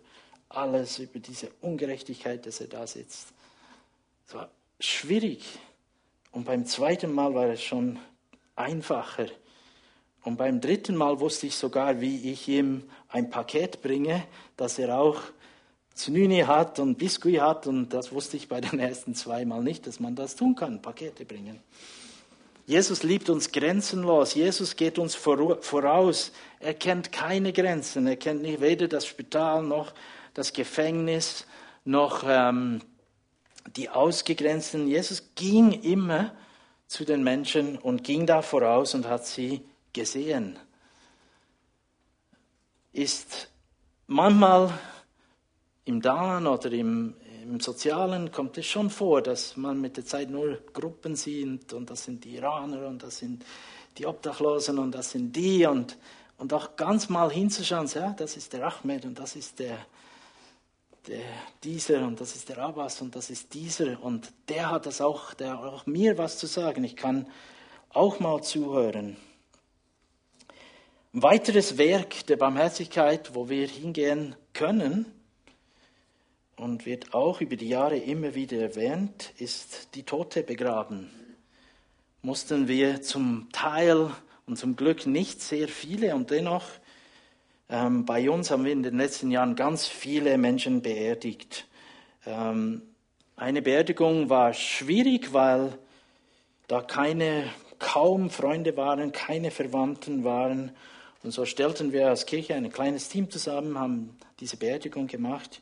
alles, 0.49 0.97
über 0.97 1.19
diese 1.19 1.51
Ungerechtigkeit, 1.61 2.45
dass 2.45 2.59
er 2.59 2.67
da 2.67 2.87
sitzt. 2.87 3.27
Es 4.27 4.33
war 4.33 4.49
schwierig. 4.79 5.59
Und 6.31 6.45
beim 6.45 6.65
zweiten 6.65 7.13
Mal 7.13 7.33
war 7.35 7.49
es 7.49 7.61
schon 7.61 7.99
einfacher. 8.55 9.27
Und 10.29 10.37
beim 10.37 10.61
dritten 10.61 10.95
Mal 10.95 11.19
wusste 11.19 11.47
ich 11.47 11.55
sogar, 11.55 12.01
wie 12.01 12.31
ich 12.31 12.47
ihm 12.47 12.83
ein 13.07 13.31
Paket 13.31 13.81
bringe, 13.81 14.23
dass 14.57 14.77
er 14.77 14.99
auch 14.99 15.19
Znüni 15.95 16.41
hat 16.41 16.77
und 16.77 16.99
Biskuit 16.99 17.41
hat. 17.41 17.65
Und 17.65 17.89
das 17.89 18.11
wusste 18.11 18.37
ich 18.37 18.47
bei 18.47 18.61
den 18.61 18.79
ersten 18.79 19.15
zwei 19.15 19.43
Mal 19.43 19.63
nicht, 19.63 19.87
dass 19.87 19.99
man 19.99 20.15
das 20.15 20.35
tun 20.35 20.53
kann, 20.53 20.83
Pakete 20.83 21.25
bringen. 21.25 21.59
Jesus 22.67 23.01
liebt 23.01 23.31
uns 23.31 23.51
grenzenlos. 23.51 24.35
Jesus 24.35 24.75
geht 24.75 24.99
uns 24.99 25.15
voraus. 25.15 26.31
Er 26.59 26.75
kennt 26.75 27.11
keine 27.11 27.51
Grenzen. 27.51 28.05
Er 28.05 28.15
kennt 28.15 28.43
nicht 28.43 28.61
weder 28.61 28.87
das 28.87 29.07
Spital 29.07 29.63
noch 29.63 29.95
das 30.35 30.53
Gefängnis 30.53 31.47
noch 31.85 32.23
ähm, 32.27 32.81
die 33.75 33.89
Ausgegrenzten. 33.89 34.87
Jesus 34.87 35.31
ging 35.33 35.71
immer 35.71 36.35
zu 36.85 37.03
den 37.03 37.23
Menschen 37.23 37.79
und 37.79 38.03
ging 38.03 38.27
da 38.27 38.43
voraus 38.43 38.93
und 38.93 39.07
hat 39.07 39.25
sie 39.25 39.63
gesehen. 39.93 40.57
Ist 42.91 43.49
manchmal 44.07 44.71
im 45.85 46.01
Dan 46.01 46.47
oder 46.47 46.71
im, 46.71 47.15
im 47.43 47.59
Sozialen 47.59 48.31
kommt 48.31 48.57
es 48.57 48.65
schon 48.65 48.89
vor, 48.89 49.21
dass 49.21 49.57
man 49.57 49.81
mit 49.81 49.97
der 49.97 50.05
Zeit 50.05 50.29
nur 50.29 50.59
Gruppen 50.73 51.15
sieht 51.15 51.73
und 51.73 51.89
das 51.89 52.03
sind 52.03 52.23
die 52.23 52.35
Iraner 52.35 52.87
und 52.87 53.01
das 53.01 53.17
sind 53.17 53.43
die 53.97 54.05
Obdachlosen 54.05 54.77
und 54.77 54.93
das 54.93 55.11
sind 55.11 55.35
die 55.35 55.65
und, 55.65 55.97
und 56.37 56.53
auch 56.53 56.75
ganz 56.75 57.09
mal 57.09 57.31
hinzuschauen, 57.31 57.87
ja, 57.93 58.11
das 58.11 58.37
ist 58.37 58.53
der 58.53 58.67
Ahmed 58.67 59.05
und 59.05 59.19
das 59.19 59.35
ist 59.35 59.59
der, 59.59 59.77
der, 61.07 61.25
dieser 61.63 62.05
und 62.05 62.21
das 62.21 62.35
ist 62.35 62.49
der 62.49 62.59
Abbas 62.59 63.01
und 63.01 63.15
das 63.15 63.29
ist 63.29 63.53
dieser 63.53 64.01
und 64.03 64.31
der 64.47 64.69
hat 64.69 64.85
das 64.85 65.01
auch, 65.01 65.33
der 65.33 65.57
hat 65.57 65.73
auch 65.73 65.85
mir 65.85 66.17
was 66.17 66.37
zu 66.37 66.45
sagen. 66.45 66.83
Ich 66.83 66.95
kann 66.95 67.27
auch 67.89 68.19
mal 68.19 68.41
zuhören. 68.41 69.17
Ein 71.11 71.23
weiteres 71.23 71.79
Werk 71.79 72.27
der 72.27 72.37
Barmherzigkeit, 72.37 73.33
wo 73.33 73.49
wir 73.49 73.65
hingehen 73.65 74.35
können 74.53 75.07
und 76.55 76.85
wird 76.85 77.15
auch 77.15 77.41
über 77.41 77.55
die 77.55 77.69
Jahre 77.69 77.97
immer 77.97 78.35
wieder 78.35 78.59
erwähnt, 78.59 79.33
ist 79.39 79.95
die 79.95 80.03
Tote 80.03 80.43
begraben. 80.43 81.09
Mussten 82.21 82.67
wir 82.67 83.01
zum 83.01 83.49
Teil 83.51 84.11
und 84.45 84.57
zum 84.57 84.75
Glück 84.75 85.07
nicht 85.07 85.41
sehr 85.41 85.67
viele 85.67 86.13
und 86.13 86.29
dennoch 86.29 86.65
ähm, 87.69 88.05
bei 88.05 88.29
uns 88.29 88.51
haben 88.51 88.63
wir 88.63 88.71
in 88.71 88.83
den 88.83 88.97
letzten 88.97 89.31
Jahren 89.31 89.55
ganz 89.55 89.87
viele 89.87 90.37
Menschen 90.37 90.83
beerdigt. 90.83 91.67
Ähm, 92.27 92.83
eine 93.35 93.63
Beerdigung 93.63 94.29
war 94.29 94.53
schwierig, 94.53 95.33
weil 95.33 95.75
da 96.67 96.83
keine, 96.83 97.51
kaum 97.79 98.29
Freunde 98.29 98.77
waren, 98.77 99.11
keine 99.11 99.49
Verwandten 99.49 100.23
waren. 100.23 100.71
Und 101.23 101.31
so 101.31 101.45
stellten 101.45 101.91
wir 101.91 102.09
als 102.09 102.25
Kirche 102.25 102.55
ein 102.55 102.71
kleines 102.71 103.09
Team 103.09 103.29
zusammen, 103.29 103.77
haben 103.77 104.17
diese 104.39 104.57
Beerdigung 104.57 105.07
gemacht. 105.07 105.61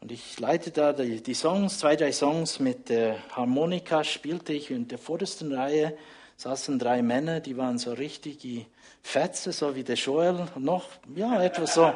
Und 0.00 0.12
ich 0.12 0.38
leite 0.38 0.70
da 0.70 0.92
die, 0.92 1.22
die 1.22 1.34
Songs, 1.34 1.78
zwei, 1.78 1.96
drei 1.96 2.12
Songs 2.12 2.60
mit 2.60 2.88
der 2.88 3.16
Harmonika, 3.34 4.04
spielte 4.04 4.52
ich 4.52 4.70
in 4.70 4.86
der 4.88 4.98
vordersten 4.98 5.52
Reihe 5.52 5.96
saßen 6.38 6.78
drei 6.78 7.02
Männer, 7.02 7.40
die 7.40 7.56
waren 7.56 7.78
so 7.78 7.92
richtig 7.92 8.66
Fetze, 9.02 9.52
so 9.52 9.74
wie 9.74 9.82
der 9.82 9.96
Joel, 9.96 10.46
noch, 10.56 10.88
ja, 11.14 11.42
etwas 11.42 11.74
so, 11.74 11.92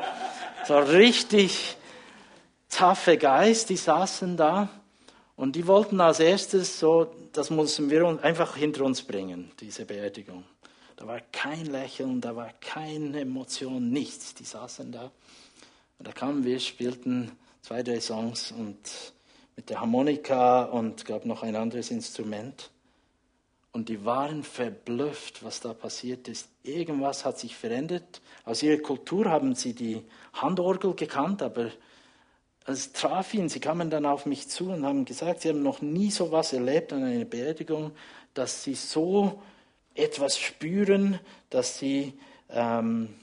so 0.67 0.79
richtig 0.79 1.77
taffe 2.69 3.17
Geist, 3.17 3.71
die 3.71 3.77
saßen 3.77 4.37
da. 4.37 4.69
Und 5.37 5.55
die 5.55 5.67
wollten 5.67 6.01
als 6.01 6.19
erstes 6.19 6.79
so, 6.79 7.15
das 7.33 7.51
mussten 7.51 7.89
wir 7.89 8.19
einfach 8.23 8.57
hinter 8.57 8.85
uns 8.85 9.03
bringen, 9.03 9.53
diese 9.61 9.85
Beerdigung. 9.85 10.45
Da 11.03 11.09
war 11.09 11.21
kein 11.33 11.67
Lächeln, 11.67 12.21
da 12.21 12.37
war 12.37 12.53
keine 12.61 13.23
Emotion, 13.23 13.91
nichts. 13.91 14.35
Die 14.35 14.45
saßen 14.45 14.93
da. 14.93 15.11
Und 15.99 16.07
da 16.07 16.13
kamen 16.13 16.45
wir, 16.45 16.61
spielten 16.61 17.33
zwei, 17.61 17.83
drei 17.83 17.99
Songs 17.99 18.53
und 18.53 18.79
mit 19.57 19.69
der 19.69 19.81
Harmonika 19.81 20.63
und 20.63 21.05
gab 21.05 21.27
noch 21.27 21.43
ein 21.43 21.57
anderes 21.57 21.91
Instrument. 21.91 22.71
Und 23.73 23.89
die 23.89 24.05
waren 24.05 24.45
verblüfft, 24.45 25.43
was 25.43 25.59
da 25.59 25.75
passiert 25.75 26.29
ist. 26.29 26.49
Irgendwas 26.63 27.25
hat 27.25 27.37
sich 27.37 27.57
verändert. 27.57 28.21
Aus 28.45 28.63
ihrer 28.63 28.81
Kultur 28.81 29.29
haben 29.29 29.57
sie 29.57 29.75
die 29.75 30.05
Handorgel 30.35 30.95
gekannt, 30.95 31.43
aber 31.43 31.73
es 32.65 32.93
traf 32.93 33.35
ihn. 33.35 33.49
Sie 33.49 33.59
kamen 33.59 33.91
dann 33.91 34.07
auf 34.07 34.25
mich 34.25 34.49
zu 34.49 34.71
und 34.71 34.87
haben 34.87 35.05
gesagt, 35.05 35.41
sie 35.41 35.49
haben 35.49 35.65
noch 35.65 35.83
nie 35.83 36.13
so 36.13 36.27
etwas 36.27 36.53
erlebt 36.53 36.93
an 36.93 37.03
einer 37.03 37.25
Beerdigung, 37.25 37.91
dass 38.35 38.63
sie 38.63 38.77
so 38.77 39.43
etwas 39.95 40.39
spüren, 40.39 41.19
dass 41.51 41.79
sie 41.79 42.15
ähm, 42.51 43.15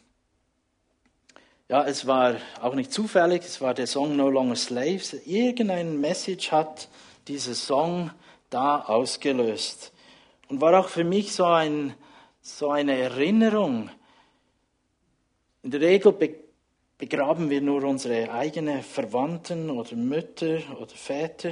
Ja, 1.71 1.85
es 1.85 2.07
war 2.07 2.37
auch 2.61 2.73
nicht 2.73 2.91
zufällig, 2.91 3.43
es 3.43 3.61
war 3.61 3.75
der 3.75 3.85
Song 3.85 4.15
No 4.15 4.27
Longer 4.27 4.55
Slaves. 4.55 5.13
Irgendein 5.25 6.01
Message 6.01 6.51
hat 6.51 6.89
dieser 7.27 7.53
Song 7.53 8.09
da 8.49 8.81
ausgelöst. 8.81 9.93
Und 10.47 10.61
war 10.61 10.79
auch 10.79 10.89
für 10.89 11.03
mich 11.03 11.31
so, 11.31 11.45
ein, 11.45 11.93
so 12.41 12.71
eine 12.71 12.97
Erinnerung. 12.97 13.91
In 15.61 15.69
der 15.69 15.81
Regel 15.81 16.11
begraben 16.97 17.51
wir 17.51 17.61
nur 17.61 17.83
unsere 17.83 18.31
eigenen 18.31 18.81
Verwandten 18.81 19.69
oder 19.69 19.95
Mütter 19.95 20.61
oder 20.79 20.95
Väter. 20.95 21.51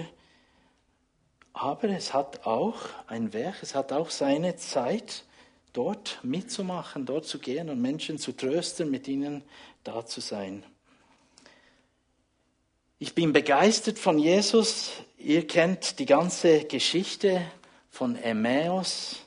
Aber 1.58 1.89
es 1.89 2.13
hat 2.13 2.46
auch 2.46 2.76
ein 3.08 3.34
Werk, 3.34 3.63
es 3.63 3.74
hat 3.74 3.91
auch 3.91 4.12
seine 4.12 4.58
Zeit, 4.58 5.24
dort 5.74 6.20
mitzumachen, 6.24 7.06
dort 7.06 7.26
zu 7.26 7.39
gehen 7.39 7.70
und 7.70 7.82
Menschen 7.82 8.20
zu 8.20 8.32
trösten, 8.32 8.91
mit 8.91 9.08
ihnen 9.08 9.43
da 9.84 10.06
zu 10.06 10.22
sein. 10.22 10.63
Ich 13.00 13.15
bin 13.15 13.34
begeistert 13.34 13.98
von 13.98 14.20
Jesus. 14.20 14.91
Ihr 15.17 15.48
kennt 15.48 16.00
die 16.00 16.06
ganze 16.06 16.65
Geschichte 16.65 17.41
von 17.89 18.15
Emmaus. 18.15 19.17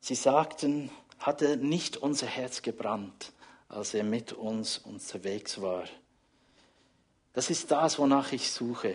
Sie 0.00 0.14
sagten, 0.14 0.90
hat 1.18 1.42
er 1.42 1.56
nicht 1.56 1.96
unser 1.96 2.26
Herz 2.26 2.62
gebrannt? 2.62 3.32
als 3.68 3.94
er 3.94 4.04
mit 4.04 4.32
uns 4.32 4.78
unterwegs 4.78 5.60
war. 5.60 5.84
Das 7.34 7.50
ist 7.50 7.70
das, 7.70 7.98
wonach 7.98 8.32
ich 8.32 8.50
suche. 8.50 8.94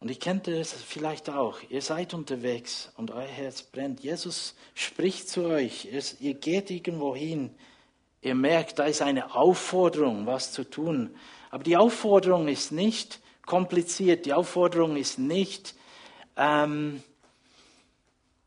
Und 0.00 0.10
ich 0.10 0.20
kenne 0.20 0.42
es 0.46 0.72
vielleicht 0.72 1.28
auch. 1.28 1.58
Ihr 1.68 1.82
seid 1.82 2.14
unterwegs 2.14 2.92
und 2.96 3.10
euer 3.10 3.26
Herz 3.26 3.62
brennt. 3.62 4.00
Jesus 4.00 4.54
spricht 4.74 5.28
zu 5.28 5.44
euch. 5.46 5.88
Ihr 6.20 6.34
geht 6.34 6.70
irgendwo 6.70 7.16
hin. 7.16 7.50
Ihr 8.22 8.34
merkt, 8.34 8.78
da 8.78 8.84
ist 8.84 9.02
eine 9.02 9.34
Aufforderung, 9.34 10.26
was 10.26 10.52
zu 10.52 10.64
tun. 10.64 11.14
Aber 11.50 11.64
die 11.64 11.76
Aufforderung 11.76 12.48
ist 12.48 12.70
nicht 12.70 13.20
kompliziert. 13.44 14.26
Die 14.26 14.34
Aufforderung 14.34 14.96
ist 14.96 15.18
nicht, 15.18 15.74
ähm, 16.36 17.02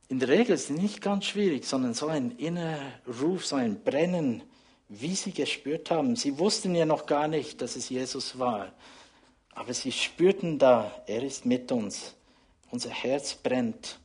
in 0.08 0.20
der 0.20 0.30
Regel 0.30 0.56
ist 0.56 0.70
es 0.70 0.78
nicht 0.78 1.02
ganz 1.02 1.26
schwierig, 1.26 1.66
sondern 1.66 1.94
so 1.94 2.08
ein 2.08 2.32
innerer 2.32 2.80
Ruf, 3.22 3.46
so 3.46 3.56
ein 3.56 3.84
Brennen 3.84 4.44
wie 4.92 5.16
sie 5.16 5.32
gespürt 5.32 5.90
haben. 5.90 6.18
Sie 6.18 6.38
wussten 6.38 6.76
ja 6.76 6.86
noch 6.86 7.06
gar 7.06 7.30
nicht, 7.30 7.62
dass 7.62 7.78
es 7.78 7.88
Jesus 7.90 8.38
war. 8.38 8.74
Aber 9.54 9.74
sie 9.74 9.92
spürten 9.92 10.58
da, 10.58 10.92
er 11.08 11.24
ist 11.24 11.46
mit 11.46 11.72
uns. 11.72 12.16
Unser 12.72 12.90
Herz 12.90 13.36
brennt. 13.36 14.00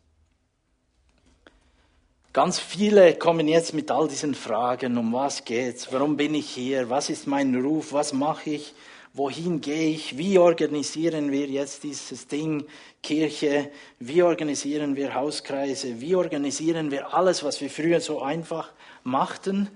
Ganz 2.32 2.58
viele 2.58 3.14
kommen 3.14 3.48
jetzt 3.48 3.72
mit 3.72 3.90
all 3.90 4.08
diesen 4.08 4.34
Fragen, 4.34 4.98
um 4.98 5.12
was 5.12 5.44
geht's? 5.44 5.90
Warum 5.90 6.18
bin 6.18 6.34
ich 6.34 6.50
hier? 6.50 6.90
Was 6.90 7.08
ist 7.08 7.26
mein 7.26 7.54
Ruf? 7.54 7.94
Was 7.94 8.12
mache 8.12 8.50
ich? 8.50 8.74
Wohin 9.14 9.62
gehe 9.62 9.88
ich? 9.88 10.18
Wie 10.18 10.36
organisieren 10.36 11.32
wir 11.32 11.46
jetzt 11.46 11.84
dieses 11.84 12.26
Ding 12.26 12.66
Kirche? 13.02 13.70
Wie 13.98 14.22
organisieren 14.22 14.96
wir 14.96 15.14
Hauskreise? 15.14 16.02
Wie 16.02 16.14
organisieren 16.14 16.90
wir 16.90 17.14
alles, 17.14 17.42
was 17.42 17.62
wir 17.62 17.70
früher 17.70 18.02
so 18.02 18.20
einfach 18.20 18.70
machten? 19.04 19.70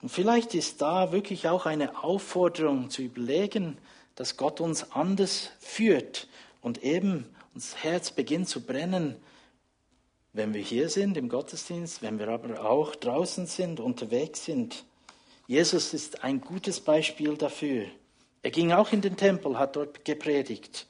Und 0.00 0.10
vielleicht 0.10 0.54
ist 0.54 0.80
da 0.82 1.10
wirklich 1.10 1.48
auch 1.48 1.66
eine 1.66 2.04
Aufforderung 2.04 2.88
zu 2.90 3.02
überlegen, 3.02 3.78
dass 4.16 4.36
Gott 4.36 4.60
uns 4.60 4.90
anders 4.92 5.50
führt 5.60 6.26
und 6.60 6.82
eben 6.82 7.26
unser 7.54 7.76
Herz 7.78 8.10
beginnt 8.10 8.48
zu 8.48 8.60
brennen, 8.60 9.16
wenn 10.32 10.52
wir 10.52 10.60
hier 10.60 10.88
sind 10.88 11.16
im 11.16 11.28
Gottesdienst, 11.28 12.02
wenn 12.02 12.18
wir 12.18 12.28
aber 12.28 12.68
auch 12.68 12.94
draußen 12.94 13.46
sind, 13.46 13.80
unterwegs 13.80 14.44
sind. 14.44 14.84
Jesus 15.46 15.94
ist 15.94 16.24
ein 16.24 16.40
gutes 16.40 16.80
Beispiel 16.80 17.36
dafür. 17.36 17.86
Er 18.42 18.50
ging 18.50 18.72
auch 18.72 18.92
in 18.92 19.00
den 19.00 19.16
Tempel, 19.16 19.58
hat 19.58 19.76
dort 19.76 20.04
gepredigt. 20.04 20.86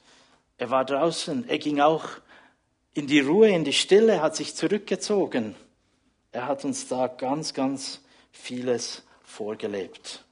Er 0.57 0.69
war 0.69 0.83
draußen, 0.83 1.47
er 1.47 1.59
ging 1.59 1.79
auch 1.79 2.05
in 2.93 3.07
die 3.07 3.19
Ruhe, 3.19 3.49
in 3.49 3.63
die 3.63 3.73
Stille, 3.73 4.21
hat 4.21 4.35
sich 4.35 4.55
zurückgezogen. 4.55 5.55
Er 6.31 6.47
hat 6.47 6.65
uns 6.65 6.87
da 6.87 7.07
ganz, 7.07 7.53
ganz 7.53 8.01
vieles 8.31 9.03
vorgelebt. 9.23 10.25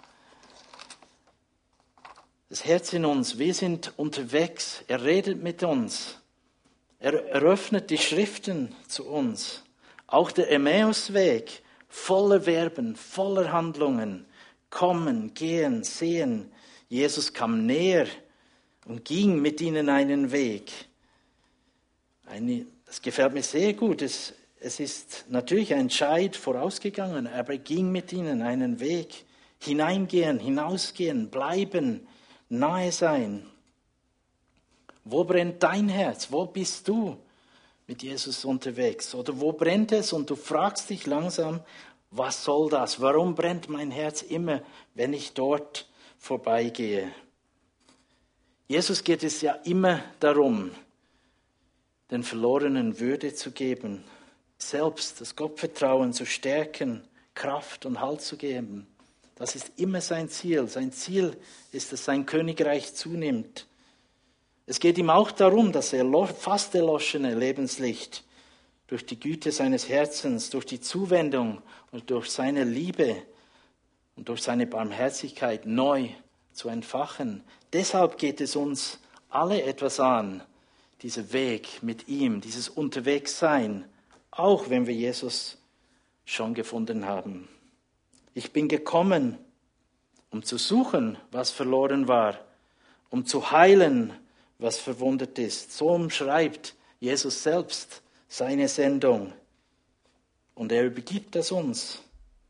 Das 2.50 2.64
Herz 2.64 2.94
in 2.94 3.06
uns, 3.06 3.40
wir 3.40 3.56
sind 3.56 3.94
unterwegs, 3.98 4.84
er 4.88 5.04
redet 5.04 5.42
mit 5.42 5.64
uns, 5.64 6.20
er 7.00 7.28
eröffnet 7.30 7.90
die 7.90 7.98
Schriften 7.98 8.76
zu 8.88 9.06
uns. 9.06 9.64
Auch 10.06 10.32
der 10.32 10.52
Emmausweg, 10.52 11.64
voller 11.88 12.42
Verben, 12.42 12.96
voller 12.96 13.52
Handlungen, 13.52 14.28
kommen, 14.70 15.34
gehen, 15.34 15.84
sehen. 15.84 16.52
Jesus 16.88 17.34
kam 17.34 17.66
näher 17.66 18.08
und 18.86 19.06
ging 19.06 19.42
mit 19.42 19.60
ihnen 19.60 19.90
einen 19.90 20.32
Weg. 20.32 20.72
Eine, 22.28 22.68
das 22.86 23.02
gefällt 23.02 23.34
mir 23.34 23.42
sehr 23.42 23.74
gut. 23.74 24.04
Es, 24.04 24.36
es 24.60 24.80
ist 24.80 25.26
natürlich 25.30 25.74
ein 25.74 25.90
Scheid 25.90 26.36
vorausgegangen, 26.36 27.26
aber 27.26 27.54
er 27.54 27.60
ging 27.60 27.92
mit 27.92 28.14
ihnen 28.14 28.44
einen 28.44 28.80
Weg. 28.80 29.26
Hineingehen, 29.60 30.40
hinausgehen, 30.40 31.30
bleiben, 31.32 32.08
nahe 32.60 32.92
sein. 32.92 33.46
Wo 35.04 35.24
brennt 35.24 35.62
dein 35.62 35.90
Herz? 35.90 36.32
Wo 36.32 36.46
bist 36.46 36.88
du 36.88 37.18
mit 37.88 38.02
Jesus 38.02 38.44
unterwegs? 38.46 39.14
Oder 39.14 39.40
wo 39.40 39.52
brennt 39.52 39.92
es 39.92 40.14
und 40.14 40.30
du 40.30 40.36
fragst 40.36 40.90
dich 40.90 41.06
langsam, 41.06 41.62
was 42.12 42.44
soll 42.44 42.70
das? 42.70 43.02
Warum 43.02 43.36
brennt 43.36 43.70
mein 43.70 43.92
Herz 43.92 44.22
immer, 44.22 44.62
wenn 44.94 45.14
ich 45.14 45.34
dort 45.34 45.88
vorbeigehe? 46.18 47.12
Jesus 48.68 49.04
geht 49.04 49.24
es 49.24 49.42
ja 49.42 49.54
immer 49.64 50.02
darum, 50.20 50.72
den 52.10 52.24
Verlorenen 52.24 53.00
Würde 53.00 53.34
zu 53.34 53.52
geben, 53.52 54.04
selbst 54.58 55.22
das 55.22 55.36
Gottvertrauen 55.36 56.14
zu 56.14 56.26
stärken, 56.26 57.04
Kraft 57.36 57.86
und 57.86 58.00
Halt 58.00 58.22
zu 58.22 58.38
geben. 58.38 58.88
Das 59.36 59.56
ist 59.56 59.72
immer 59.78 60.02
sein 60.02 60.30
Ziel. 60.30 60.68
Sein 60.68 60.92
Ziel 60.92 61.38
ist, 61.72 61.92
dass 61.92 62.06
sein 62.06 62.26
Königreich 62.26 62.94
zunimmt. 62.94 63.68
Es 64.66 64.80
geht 64.80 64.98
ihm 64.98 65.10
auch 65.10 65.32
darum, 65.32 65.72
dass 65.72 65.94
er 65.94 66.06
fast 66.28 66.74
erloschene 66.74 67.36
Lebenslicht 67.36 68.24
durch 68.88 69.06
die 69.06 69.20
Güte 69.20 69.52
seines 69.52 69.90
Herzens, 69.90 70.50
durch 70.50 70.66
die 70.66 70.80
Zuwendung 70.80 71.62
und 71.92 72.10
durch 72.10 72.30
seine 72.30 72.64
Liebe 72.64 73.24
und 74.16 74.30
durch 74.30 74.42
seine 74.42 74.66
Barmherzigkeit 74.66 75.66
neu 75.66 76.10
zu 76.54 76.70
entfachen. 76.70 77.44
Deshalb 77.74 78.18
geht 78.18 78.42
es 78.42 78.56
uns 78.56 79.00
alle 79.30 79.64
etwas 79.64 80.00
an, 80.00 80.42
dieser 81.02 81.34
Weg 81.34 81.84
mit 81.84 82.08
ihm, 82.08 82.42
dieses 82.42 82.70
Unterwegssein 82.70 83.86
auch 84.36 84.70
wenn 84.70 84.86
wir 84.86 84.94
Jesus 84.94 85.58
schon 86.26 86.54
gefunden 86.54 87.06
haben. 87.06 87.48
Ich 88.38 88.52
bin 88.52 88.68
gekommen, 88.68 89.38
um 90.30 90.44
zu 90.44 90.58
suchen, 90.58 91.18
was 91.32 91.52
verloren 91.52 92.10
war, 92.10 92.38
um 93.10 93.26
zu 93.26 93.50
heilen, 93.52 94.14
was 94.60 94.78
verwundet 94.78 95.40
ist. 95.40 95.72
So 95.72 95.88
umschreibt 95.88 96.76
Jesus 97.00 97.44
selbst 97.44 98.02
seine 98.28 98.68
Sendung. 98.68 99.32
Und 100.54 100.74
er 100.74 100.86
übergibt 100.86 101.36
das 101.36 101.54
uns. 101.54 102.02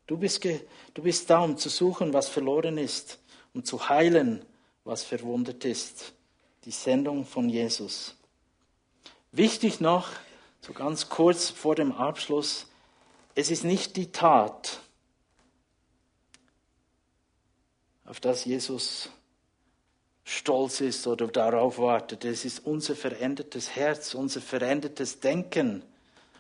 Du 0.08 0.18
bist, 0.18 0.44
du 0.44 1.04
bist 1.04 1.30
da, 1.30 1.42
um 1.42 1.56
zu 1.56 1.70
suchen, 1.70 2.14
was 2.14 2.30
verloren 2.30 2.80
ist, 2.80 3.20
um 3.54 3.64
zu 3.64 3.88
heilen, 3.88 4.44
was 4.86 5.04
verwundet 5.04 5.66
ist. 5.66 6.14
Die 6.64 6.72
Sendung 6.72 7.28
von 7.28 7.48
Jesus. 7.48 8.16
Wichtig 9.32 9.82
noch, 9.82 10.10
so 10.62 10.74
ganz 10.74 11.10
kurz 11.10 11.52
vor 11.52 11.76
dem 11.76 11.92
Abschluss, 11.92 12.66
es 13.36 13.52
ist 13.52 13.64
nicht 13.64 13.98
die 13.98 14.12
Tat, 14.12 14.80
auf 18.06 18.20
das 18.20 18.46
Jesus 18.46 19.10
stolz 20.24 20.82
ist 20.82 21.06
oder 21.08 21.28
darauf 21.28 21.78
wartet. 21.78 22.26
Es 22.26 22.46
ist 22.46 22.66
unser 22.66 22.96
verändertes 22.96 23.76
Herz, 23.76 24.14
unser 24.14 24.42
verändertes 24.42 25.20
Denken, 25.20 25.84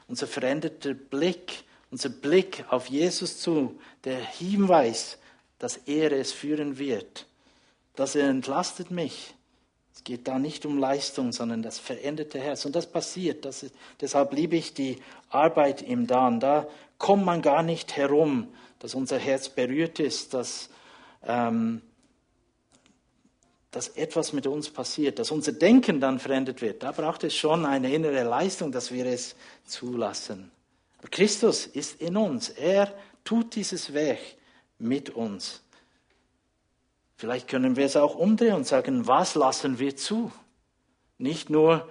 unser 0.07 0.27
veränderter 0.27 0.93
Blick, 0.93 1.63
unser 1.91 2.09
Blick 2.09 2.65
auf 2.69 2.87
Jesus 2.87 3.39
zu, 3.39 3.79
der 4.03 4.19
Hinweis, 4.19 5.17
dass 5.59 5.77
er 5.77 6.11
es 6.11 6.31
führen 6.31 6.77
wird, 6.77 7.27
dass 7.95 8.15
er 8.15 8.29
entlastet 8.29 8.91
mich, 8.91 9.35
es 9.95 10.03
geht 10.03 10.27
da 10.27 10.37
nicht 10.39 10.65
um 10.65 10.77
Leistung, 10.77 11.31
sondern 11.31 11.63
das 11.63 11.79
veränderte 11.79 12.37
Herz. 12.37 12.65
Und 12.65 12.75
das 12.75 12.85
passiert. 12.85 13.45
Das 13.45 13.63
ist, 13.63 13.73
deshalb 14.01 14.33
liebe 14.33 14.57
ich 14.57 14.73
die 14.73 14.97
Arbeit 15.29 15.81
im 15.81 16.05
Dan. 16.05 16.41
Da 16.41 16.67
kommt 16.97 17.23
man 17.23 17.41
gar 17.41 17.63
nicht 17.63 17.95
herum, 17.95 18.49
dass 18.79 18.93
unser 18.93 19.17
Herz 19.17 19.47
berührt 19.47 20.01
ist, 20.01 20.33
dass, 20.33 20.69
ähm, 21.23 21.81
dass 23.71 23.89
etwas 23.89 24.31
mit 24.31 24.47
uns 24.47 24.69
passiert, 24.69 25.19
dass 25.19 25.31
unser 25.31 25.51
Denken 25.51 25.99
dann 25.99 26.17
verändert 26.17 26.61
wird. 26.61 26.81
Da 26.81 26.93
braucht 26.93 27.25
es 27.25 27.35
schon 27.35 27.65
eine 27.65 27.93
innere 27.93 28.23
Leistung, 28.23 28.71
dass 28.71 28.91
wir 28.91 29.05
es 29.05 29.35
zulassen. 29.65 30.49
Aber 30.99 31.09
Christus 31.09 31.65
ist 31.65 31.99
in 32.01 32.15
uns. 32.15 32.49
Er 32.49 32.93
tut 33.25 33.53
dieses 33.55 33.93
Weg 33.93 34.37
mit 34.79 35.09
uns. 35.09 35.61
Vielleicht 37.17 37.49
können 37.49 37.75
wir 37.75 37.85
es 37.85 37.97
auch 37.97 38.15
umdrehen 38.15 38.53
und 38.53 38.67
sagen, 38.67 39.07
was 39.07 39.35
lassen 39.35 39.77
wir 39.77 39.95
zu? 39.97 40.31
Nicht 41.17 41.49
nur, 41.49 41.89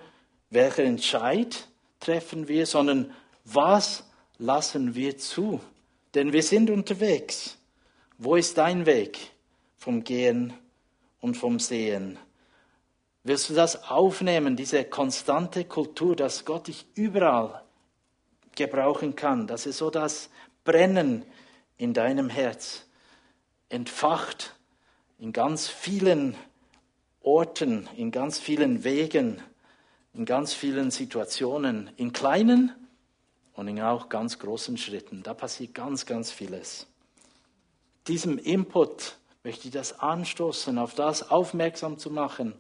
welcher 0.51 0.85
Entscheid 0.85 1.69
treffen 2.01 2.49
wir, 2.49 2.67
sondern 2.67 3.13
was 3.45 4.05
lassen 4.39 4.95
wir 4.95 5.19
zu? 5.19 5.61
Denn 6.15 6.33
wir 6.33 6.43
sind 6.43 6.71
unterwegs. 6.71 7.59
Wo 8.19 8.37
ist 8.37 8.59
dein 8.59 8.87
Weg 8.87 9.19
vom 9.77 10.05
Gehen 10.05 10.53
und 11.21 11.37
vom 11.37 11.59
Sehen? 11.59 12.19
Willst 13.25 13.49
du 13.51 13.55
das 13.55 13.91
aufnehmen, 13.91 14.55
diese 14.55 14.85
konstante 14.85 15.65
Kultur, 15.65 16.15
dass 16.15 16.45
Gott 16.45 16.69
dich 16.69 16.87
überall 16.95 17.63
gebrauchen 18.55 19.17
kann, 19.17 19.47
dass 19.47 19.67
er 19.67 19.73
so 19.73 19.91
das 19.91 20.31
Brennen 20.63 21.25
in 21.77 21.93
deinem 21.93 22.29
Herz 22.29 22.87
entfacht 23.69 24.55
in 25.19 25.33
ganz 25.33 25.69
vielen 25.69 26.37
Orten, 27.21 27.89
in 27.97 28.11
ganz 28.11 28.39
vielen 28.39 28.85
Wegen, 28.85 29.43
in 30.13 30.25
ganz 30.25 30.53
vielen 30.53 30.91
Situationen, 30.91 31.91
in 31.97 32.13
kleinen 32.13 32.73
und 33.55 33.67
in 33.69 33.81
auch 33.81 34.09
ganz 34.09 34.39
großen 34.39 34.77
Schritten. 34.77 35.23
Da 35.23 35.35
passiert 35.35 35.75
ganz, 35.75 36.07
ganz 36.07 36.31
vieles. 36.31 36.87
Diesem 38.07 38.39
Input 38.39 39.17
möchte 39.45 39.69
ich 39.69 39.73
das 39.73 39.99
anstoßen, 40.01 40.79
auf 40.79 40.95
das 40.95 41.31
aufmerksam 41.31 41.99
zu 41.99 42.11
machen, 42.11 42.55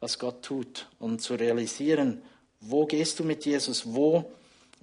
was 0.00 0.18
Gott 0.18 0.42
tut 0.42 0.88
und 0.98 1.20
zu 1.20 1.34
realisieren, 1.34 2.22
wo 2.60 2.86
gehst 2.86 3.18
du 3.18 3.24
mit 3.24 3.44
Jesus, 3.44 3.94
wo, 3.94 4.32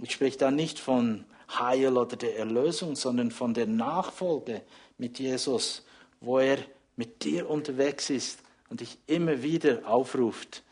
ich 0.02 0.12
spreche 0.12 0.38
da 0.38 0.52
nicht 0.52 0.80
von 0.80 1.26
Heil 1.49 1.97
oder 1.97 2.15
der 2.15 2.38
Erlösung, 2.38 2.95
sondern 2.95 3.32
von 3.32 3.54
der 3.54 3.67
Nachfolge 3.67 4.62
mit 4.97 5.19
Jesus, 5.19 5.84
wo 6.21 6.39
er 6.39 6.58
mit 6.95 7.23
dir 7.23 7.49
unterwegs 7.49 8.10
ist 8.10 8.39
und 8.69 8.82
dich 8.82 8.97
immer 9.08 9.43
wieder 9.43 9.88
aufruft. 9.88 10.63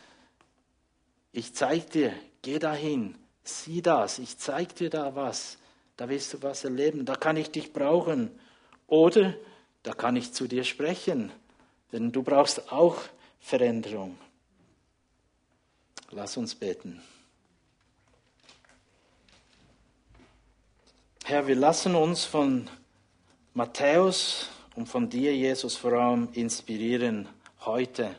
Ich 1.31 1.53
zeig 1.53 1.91
dir, 1.91 2.13
geh 2.41 2.59
dahin, 2.59 3.15
sieh 3.43 3.81
das, 3.81 4.19
ich 4.19 4.37
zeig 4.37 4.75
dir 4.75 4.89
da 4.89 5.15
was, 5.15 5.57
da 5.97 6.09
wirst 6.09 6.33
du 6.33 6.41
was 6.41 6.63
erleben, 6.63 7.05
da 7.05 7.15
kann 7.15 7.37
ich 7.37 7.51
dich 7.51 7.73
brauchen. 7.73 8.31
Oder 8.91 9.35
da 9.83 9.93
kann 9.93 10.17
ich 10.17 10.33
zu 10.33 10.49
dir 10.49 10.65
sprechen, 10.65 11.31
denn 11.93 12.11
du 12.11 12.23
brauchst 12.23 12.73
auch 12.73 12.97
Veränderung. 13.39 14.17
Lass 16.09 16.35
uns 16.35 16.55
beten. 16.55 17.01
Herr, 21.23 21.47
wir 21.47 21.55
lassen 21.55 21.95
uns 21.95 22.25
von 22.25 22.69
Matthäus 23.53 24.49
und 24.75 24.89
von 24.89 25.09
dir, 25.09 25.33
Jesus, 25.33 25.77
vor 25.77 25.93
allem 25.93 26.27
inspirieren 26.33 27.29
heute. 27.61 28.13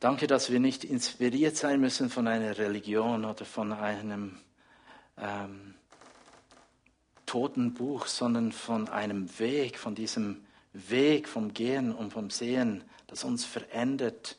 Danke, 0.00 0.26
dass 0.26 0.50
wir 0.50 0.58
nicht 0.58 0.84
inspiriert 0.84 1.58
sein 1.58 1.78
müssen 1.78 2.08
von 2.08 2.26
einer 2.26 2.56
Religion 2.56 3.26
oder 3.26 3.44
von 3.44 3.74
einem 3.74 4.38
ähm, 5.18 5.74
toten 7.30 7.74
Buch, 7.74 8.08
sondern 8.08 8.50
von 8.50 8.88
einem 8.88 9.38
Weg, 9.38 9.78
von 9.78 9.94
diesem 9.94 10.44
Weg 10.72 11.28
vom 11.28 11.54
Gehen 11.54 11.94
und 11.94 12.12
vom 12.12 12.28
Sehen, 12.28 12.82
das 13.06 13.22
uns 13.22 13.44
verändert, 13.44 14.36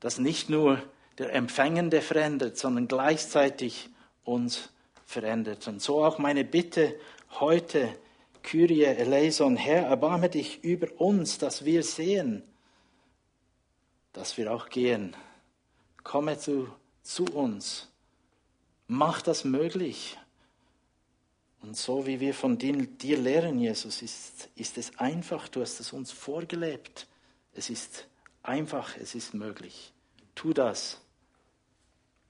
das 0.00 0.18
nicht 0.18 0.48
nur 0.48 0.82
der 1.18 1.34
Empfängende 1.34 2.00
verändert, 2.00 2.56
sondern 2.56 2.88
gleichzeitig 2.88 3.90
uns 4.24 4.70
verändert. 5.04 5.68
Und 5.68 5.82
so 5.82 6.02
auch 6.02 6.16
meine 6.16 6.42
Bitte 6.42 6.98
heute, 7.38 7.94
Kyrie 8.42 8.84
eleison, 8.84 9.58
Herr, 9.58 9.82
erbarme 9.82 10.30
dich 10.30 10.64
über 10.64 10.88
uns, 10.98 11.36
dass 11.36 11.66
wir 11.66 11.82
sehen, 11.82 12.42
dass 14.14 14.38
wir 14.38 14.54
auch 14.54 14.70
gehen. 14.70 15.14
Komme 16.02 16.38
zu, 16.38 16.68
zu 17.02 17.26
uns. 17.26 17.88
Mach 18.88 19.20
das 19.20 19.44
möglich. 19.44 20.16
Und 21.66 21.76
so 21.76 22.06
wie 22.06 22.20
wir 22.20 22.32
von 22.32 22.58
dir 22.58 23.18
lehren, 23.18 23.58
Jesus, 23.58 24.00
ist, 24.00 24.48
ist 24.54 24.78
es 24.78 24.96
einfach. 24.98 25.48
Du 25.48 25.62
hast 25.62 25.80
es 25.80 25.92
uns 25.92 26.12
vorgelebt. 26.12 27.08
Es 27.54 27.70
ist 27.70 28.06
einfach, 28.44 28.96
es 28.96 29.16
ist 29.16 29.34
möglich. 29.34 29.92
Tu 30.36 30.52
das 30.52 31.00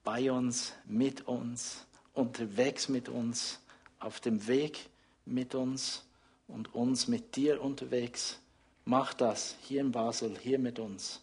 bei 0.03 0.33
uns, 0.33 0.73
mit 0.87 1.29
uns, 1.29 1.87
unterwegs 2.15 2.89
mit 2.89 3.11
uns, 3.11 3.61
auf 3.99 4.21
dem 4.21 4.47
Weg 4.47 4.89
mit 5.27 5.55
uns 5.55 6.07
und 6.49 6.75
uns 6.75 7.07
mit 7.07 7.37
dir 7.37 7.61
unterwegs. 7.61 8.41
Mach 8.87 9.13
das 9.13 9.57
hier 9.61 9.83
in 9.83 9.93
Basel, 9.93 10.39
hier 10.39 10.59
mit 10.59 10.79
uns. 10.79 11.21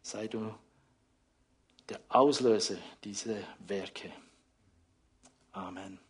Sei 0.00 0.28
du 0.28 0.54
der 1.88 1.98
Auslöser 2.08 2.76
dieser 3.02 3.38
Werke. 3.66 4.12
Amen. 5.50 6.05